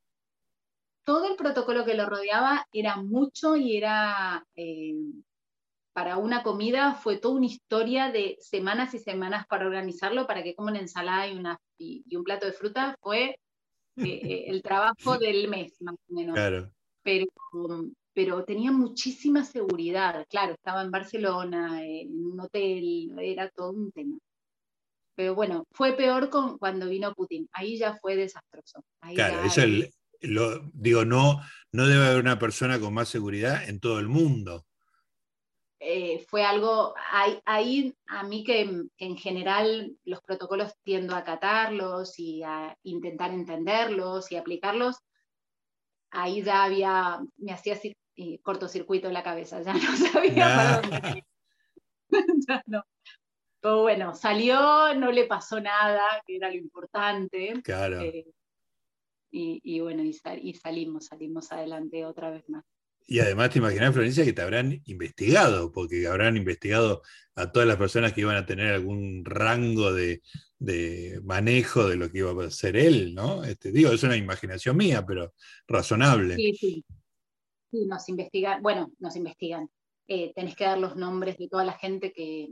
Todo 1.04 1.30
el 1.30 1.36
protocolo 1.36 1.84
que 1.84 1.94
lo 1.94 2.06
rodeaba 2.06 2.66
era 2.72 2.96
mucho 2.96 3.56
y 3.56 3.76
era, 3.76 4.44
eh, 4.56 4.96
para 5.92 6.16
una 6.16 6.42
comida, 6.42 6.94
fue 6.94 7.18
toda 7.18 7.36
una 7.36 7.46
historia 7.46 8.10
de 8.10 8.36
semanas 8.40 8.92
y 8.94 8.98
semanas 8.98 9.46
para 9.46 9.66
organizarlo, 9.66 10.26
para 10.26 10.42
que 10.42 10.56
como 10.56 10.68
una 10.68 10.80
ensalada 10.80 11.28
y, 11.28 11.38
una, 11.38 11.60
y, 11.78 12.04
un 12.16 12.24
plato 12.24 12.46
de 12.46 12.52
fruta 12.52 12.96
fue 13.00 13.24
eh, 13.28 13.36
eh, 13.96 14.44
el 14.48 14.62
trabajo 14.62 15.16
del 15.16 15.48
mes, 15.48 15.80
más 15.80 15.94
o 15.94 16.14
menos. 16.14 16.34
Claro. 16.34 16.72
Pero, 17.02 17.26
pero 18.12 18.44
tenía 18.44 18.72
muchísima 18.72 19.44
seguridad. 19.44 20.26
Claro, 20.28 20.54
estaba 20.54 20.82
en 20.82 20.90
Barcelona, 20.90 21.84
en 21.84 22.26
un 22.26 22.40
hotel, 22.40 23.16
era 23.20 23.48
todo 23.50 23.70
un 23.70 23.92
tema. 23.92 24.18
Pero 25.16 25.34
bueno, 25.34 25.66
fue 25.72 25.94
peor 25.94 26.30
con, 26.30 26.58
cuando 26.58 26.88
vino 26.88 27.14
Putin. 27.14 27.48
Ahí 27.52 27.78
ya 27.78 27.96
fue 27.96 28.14
desastroso. 28.16 28.84
claro, 29.14 29.42
eso 29.42 29.62
lo, 30.20 30.60
digo, 30.72 31.04
no, 31.04 31.40
no 31.72 31.86
debe 31.86 32.06
haber 32.06 32.20
una 32.20 32.38
persona 32.38 32.78
con 32.78 32.94
más 32.94 33.08
seguridad 33.08 33.68
en 33.68 33.80
todo 33.80 33.98
el 33.98 34.08
mundo. 34.08 34.64
Eh, 35.78 36.24
fue 36.28 36.44
algo, 36.44 36.94
ahí, 37.44 37.94
a 38.06 38.22
mí 38.24 38.44
que, 38.44 38.86
en 38.98 39.16
general 39.16 39.96
los 40.04 40.20
protocolos 40.22 40.72
tiendo 40.82 41.14
a 41.14 41.18
acatarlos 41.18 42.18
y 42.18 42.42
a 42.42 42.76
intentar 42.82 43.32
entenderlos 43.32 44.32
y 44.32 44.36
aplicarlos, 44.36 44.96
ahí 46.10 46.42
ya 46.42 46.64
había, 46.64 47.20
me 47.36 47.52
hacía 47.52 47.78
eh, 48.16 48.38
cortocircuito 48.42 49.08
en 49.08 49.14
la 49.14 49.22
cabeza, 49.22 49.62
ya 49.62 49.74
no 49.74 49.96
sabía 49.96 50.44
para 50.44 50.80
dónde. 50.80 51.24
ya 52.48 52.62
no. 52.66 52.82
Pero 53.60 53.82
bueno, 53.82 54.14
salió, 54.14 54.94
no 54.94 55.10
le 55.10 55.24
pasó 55.24 55.60
nada, 55.60 56.04
que 56.26 56.36
era 56.36 56.48
lo 56.48 56.56
importante. 56.56 57.54
Claro. 57.62 58.00
Eh, 58.00 58.26
y, 59.30 59.80
bueno, 59.80 60.02
y, 60.02 60.54
salimos, 60.54 61.06
salimos 61.06 61.52
adelante 61.52 62.04
otra 62.04 62.30
vez 62.30 62.48
más. 62.48 62.64
Y 63.08 63.20
además 63.20 63.50
te 63.50 63.58
imaginas, 63.58 63.92
Florencia, 63.92 64.24
que 64.24 64.32
te 64.32 64.42
habrán 64.42 64.82
investigado, 64.86 65.70
porque 65.70 66.06
habrán 66.08 66.36
investigado 66.36 67.02
a 67.36 67.52
todas 67.52 67.68
las 67.68 67.76
personas 67.76 68.12
que 68.12 68.22
iban 68.22 68.36
a 68.36 68.46
tener 68.46 68.72
algún 68.72 69.24
rango 69.24 69.92
de, 69.92 70.22
manejo 71.22 71.86
de 71.86 71.96
lo 71.96 72.10
que 72.10 72.18
iba 72.18 72.30
a 72.30 72.46
hacer 72.46 72.76
él, 72.76 73.14
¿no? 73.14 73.44
Este, 73.44 73.70
digo, 73.70 73.90
es 73.92 74.02
una 74.02 74.16
imaginación 74.16 74.76
mía, 74.76 75.04
pero 75.06 75.34
razonable. 75.68 76.34
Sí, 76.34 76.54
sí. 76.54 76.84
Sí, 77.70 77.86
nos 77.86 78.08
investigan, 78.08 78.62
bueno, 78.62 78.90
nos 78.98 79.14
investigan. 79.16 79.68
Eh, 80.08 80.32
tenés 80.34 80.56
que 80.56 80.64
dar 80.64 80.78
los 80.78 80.96
nombres 80.96 81.36
de 81.36 81.48
toda 81.48 81.64
la 81.64 81.74
gente 81.74 82.12
que, 82.12 82.48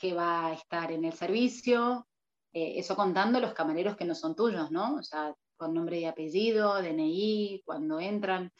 que 0.00 0.14
va 0.14 0.46
a 0.46 0.52
estar 0.54 0.90
en 0.92 1.04
el 1.04 1.12
servicio, 1.12 2.06
eh, 2.52 2.74
eso 2.76 2.96
contando 2.96 3.38
los 3.40 3.52
camareros 3.52 3.96
que 3.96 4.04
no 4.04 4.14
son 4.14 4.34
tuyos, 4.34 4.70
¿no? 4.70 4.96
O 4.96 5.02
sea, 5.02 5.34
con 5.56 5.74
nombre 5.74 6.00
y 6.00 6.04
apellido, 6.06 6.80
DNI, 6.80 7.62
cuando 7.64 8.00
entran. 8.00 8.50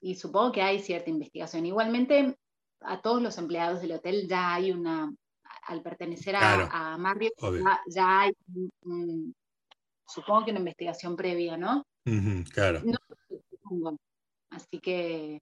Y 0.00 0.16
supongo 0.16 0.52
que 0.52 0.62
hay 0.62 0.80
cierta 0.80 1.10
investigación. 1.10 1.66
Igualmente, 1.66 2.36
a 2.80 3.00
todos 3.00 3.22
los 3.22 3.38
empleados 3.38 3.80
del 3.80 3.92
hotel 3.92 4.26
ya 4.28 4.54
hay 4.54 4.72
una, 4.72 5.14
al 5.62 5.82
pertenecer 5.82 6.34
a, 6.36 6.96
Marriott, 6.98 7.34
ya, 7.86 8.20
hay, 8.20 8.32
supongo 10.06 10.44
que 10.44 10.50
una 10.50 10.60
investigación 10.60 11.16
previa, 11.16 11.56
¿no? 11.56 11.84
claro. 12.52 12.82
Así 14.50 14.80
que 14.80 15.40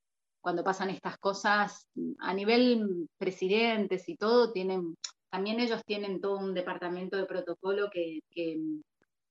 cuando 0.49 0.65
pasan 0.65 0.89
estas 0.89 1.19
cosas, 1.19 1.87
a 2.21 2.33
nivel 2.33 3.07
presidentes 3.19 4.09
y 4.09 4.17
todo, 4.17 4.51
tienen, 4.51 4.97
también 5.29 5.61
ellos 5.61 5.83
tienen 5.85 6.23
todo 6.23 6.39
un 6.39 6.55
departamento 6.55 7.19
de 7.19 7.27
protocolo 7.27 7.91
que, 7.91 8.21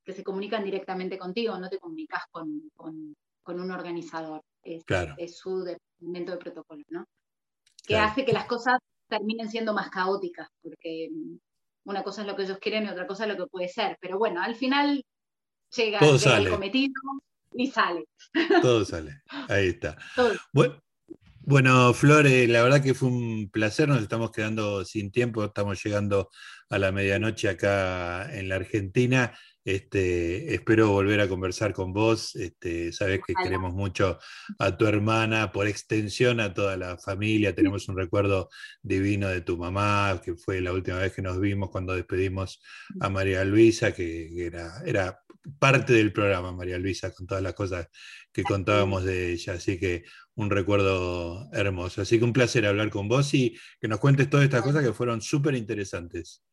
se 0.06 0.24
comunican 0.24 0.64
directamente 0.64 1.18
contigo, 1.18 1.58
no 1.58 1.70
te 1.70 1.80
comunicas 1.80 2.22
con, 2.30 2.70
un 2.78 3.72
organizador. 3.72 4.44
Es, 4.62 4.84
es, 5.18 5.40
su 5.40 5.64
departamento 5.64 6.34
de 6.34 6.38
protocolo, 6.38 6.84
¿no? 6.90 7.06
Que 7.84 7.98
hace 7.98 8.24
que 8.24 8.32
las 8.32 8.46
cosas 8.46 8.78
terminen 9.08 9.50
siendo 9.50 9.74
más 9.74 9.90
caóticas, 9.90 10.48
porque 10.62 11.10
una 11.86 12.04
cosa 12.04 12.22
es 12.22 12.28
lo 12.28 12.36
que 12.36 12.44
ellos 12.44 12.60
quieren 12.60 12.86
y 12.86 12.90
otra 12.90 13.08
cosa 13.08 13.24
es 13.24 13.36
lo 13.36 13.44
que 13.44 13.50
puede 13.50 13.70
ser. 13.70 13.98
Pero 14.00 14.20
bueno, 14.20 14.40
al 14.40 14.54
final 14.54 15.04
llega, 15.76 15.98
el 15.98 16.50
cometido 16.52 16.94
y 17.56 17.72
sale. 17.72 18.06
Todo 18.62 18.86
sale, 18.86 19.24
ahí 19.50 19.70
está. 19.70 19.98
Bueno, 20.54 20.80
bueno, 21.48 21.94
Flore, 21.94 22.46
la 22.50 22.62
verdad 22.62 22.84
que 22.84 22.94
fue 22.94 23.08
un 23.08 23.50
placer, 23.50 23.88
nos 23.88 24.02
estamos 24.02 24.32
quedando 24.32 24.84
sin 24.84 25.12
tiempo, 25.12 25.46
estamos 25.46 25.82
llegando 25.82 26.30
a 26.70 26.78
la 26.78 26.92
medianoche 26.92 27.48
acá 27.48 28.30
en 28.38 28.50
la 28.50 28.56
Argentina. 28.56 29.34
Este, 29.64 30.54
espero 30.54 30.90
volver 30.90 31.22
a 31.22 31.30
conversar 31.30 31.72
con 31.72 31.94
vos. 31.94 32.36
Este, 32.36 32.92
sabes 32.92 33.22
que 33.26 33.34
queremos 33.34 33.74
mucho 33.74 34.20
a 34.60 34.76
tu 34.76 34.88
hermana, 34.88 35.54
por 35.54 35.68
extensión 35.68 36.42
a 36.42 36.54
toda 36.54 36.76
la 36.76 36.98
familia. 36.98 37.56
Tenemos 37.56 37.88
un 37.88 37.96
recuerdo 37.96 38.50
divino 38.82 39.30
de 39.30 39.40
tu 39.40 39.58
mamá, 39.58 40.20
que 40.22 40.36
fue 40.36 40.60
la 40.60 40.74
última 40.74 40.98
vez 40.98 41.14
que 41.14 41.22
nos 41.22 41.40
vimos 41.40 41.70
cuando 41.70 41.94
despedimos 41.94 42.62
a 43.00 43.08
María 43.10 43.46
Luisa, 43.46 43.94
que 43.94 44.46
era, 44.46 44.82
era 44.86 45.22
parte 45.60 45.94
del 45.94 46.12
programa, 46.12 46.52
María 46.52 46.78
Luisa, 46.78 47.14
con 47.14 47.26
todas 47.26 47.42
las 47.42 47.54
cosas 47.54 47.88
que 48.34 48.44
contábamos 48.44 49.06
de 49.06 49.32
ella. 49.32 49.54
Así 49.54 49.80
que 49.80 50.04
un 50.38 50.52
recuerdo 50.52 51.50
hermoso. 51.52 52.02
Así 52.02 52.18
que 52.18 52.24
un 52.24 52.32
placer 52.32 52.66
hablar 52.66 52.90
con 52.90 53.10
vos 53.10 53.34
y 53.34 53.58
que 53.82 53.88
nos 53.88 54.00
cuentes 54.00 54.30
todas 54.30 54.46
estas 54.46 54.62
cosas 54.62 54.84
que 54.84 54.94
fueron 54.94 55.22
súper 55.22 55.56
interesantes. 55.56 56.44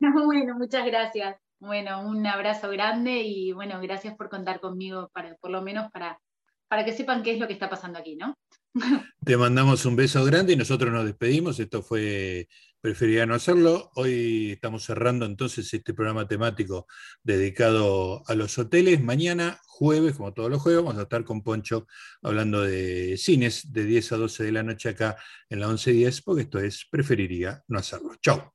Bueno, 0.00 0.58
muchas 0.58 0.84
gracias. 0.84 1.36
Bueno, 1.60 2.06
un 2.06 2.26
abrazo 2.26 2.68
grande 2.68 3.22
y 3.22 3.52
bueno, 3.52 3.80
gracias 3.80 4.14
por 4.16 4.28
contar 4.28 4.60
conmigo, 4.60 5.08
para, 5.14 5.34
por 5.36 5.50
lo 5.50 5.62
menos 5.62 5.90
para, 5.92 6.20
para 6.68 6.84
que 6.84 6.92
sepan 6.92 7.22
qué 7.22 7.32
es 7.32 7.38
lo 7.38 7.46
que 7.46 7.54
está 7.54 7.70
pasando 7.70 7.98
aquí, 7.98 8.16
¿no? 8.16 8.36
Te 9.24 9.36
mandamos 9.38 9.86
un 9.86 9.96
beso 9.96 10.22
grande 10.26 10.52
y 10.52 10.56
nosotros 10.56 10.92
nos 10.92 11.06
despedimos. 11.06 11.58
Esto 11.58 11.82
fue 11.82 12.48
Preferiría 12.84 13.24
no 13.24 13.34
hacerlo. 13.34 13.90
Hoy 13.94 14.52
estamos 14.52 14.84
cerrando 14.84 15.24
entonces 15.24 15.72
este 15.72 15.94
programa 15.94 16.28
temático 16.28 16.86
dedicado 17.22 18.22
a 18.26 18.34
los 18.34 18.58
hoteles. 18.58 19.02
Mañana, 19.02 19.58
jueves, 19.64 20.16
como 20.16 20.34
todos 20.34 20.50
los 20.50 20.60
jueves, 20.60 20.82
vamos 20.84 20.98
a 20.98 21.04
estar 21.04 21.24
con 21.24 21.42
Poncho 21.42 21.86
hablando 22.20 22.60
de 22.60 23.16
cines 23.16 23.72
de 23.72 23.86
10 23.86 24.12
a 24.12 24.16
12 24.18 24.44
de 24.44 24.52
la 24.52 24.62
noche 24.62 24.90
acá 24.90 25.16
en 25.48 25.60
la 25.60 25.68
11.10, 25.68 26.22
porque 26.26 26.42
esto 26.42 26.58
es 26.58 26.86
Preferiría 26.90 27.64
no 27.68 27.78
hacerlo. 27.78 28.16
Chao. 28.20 28.53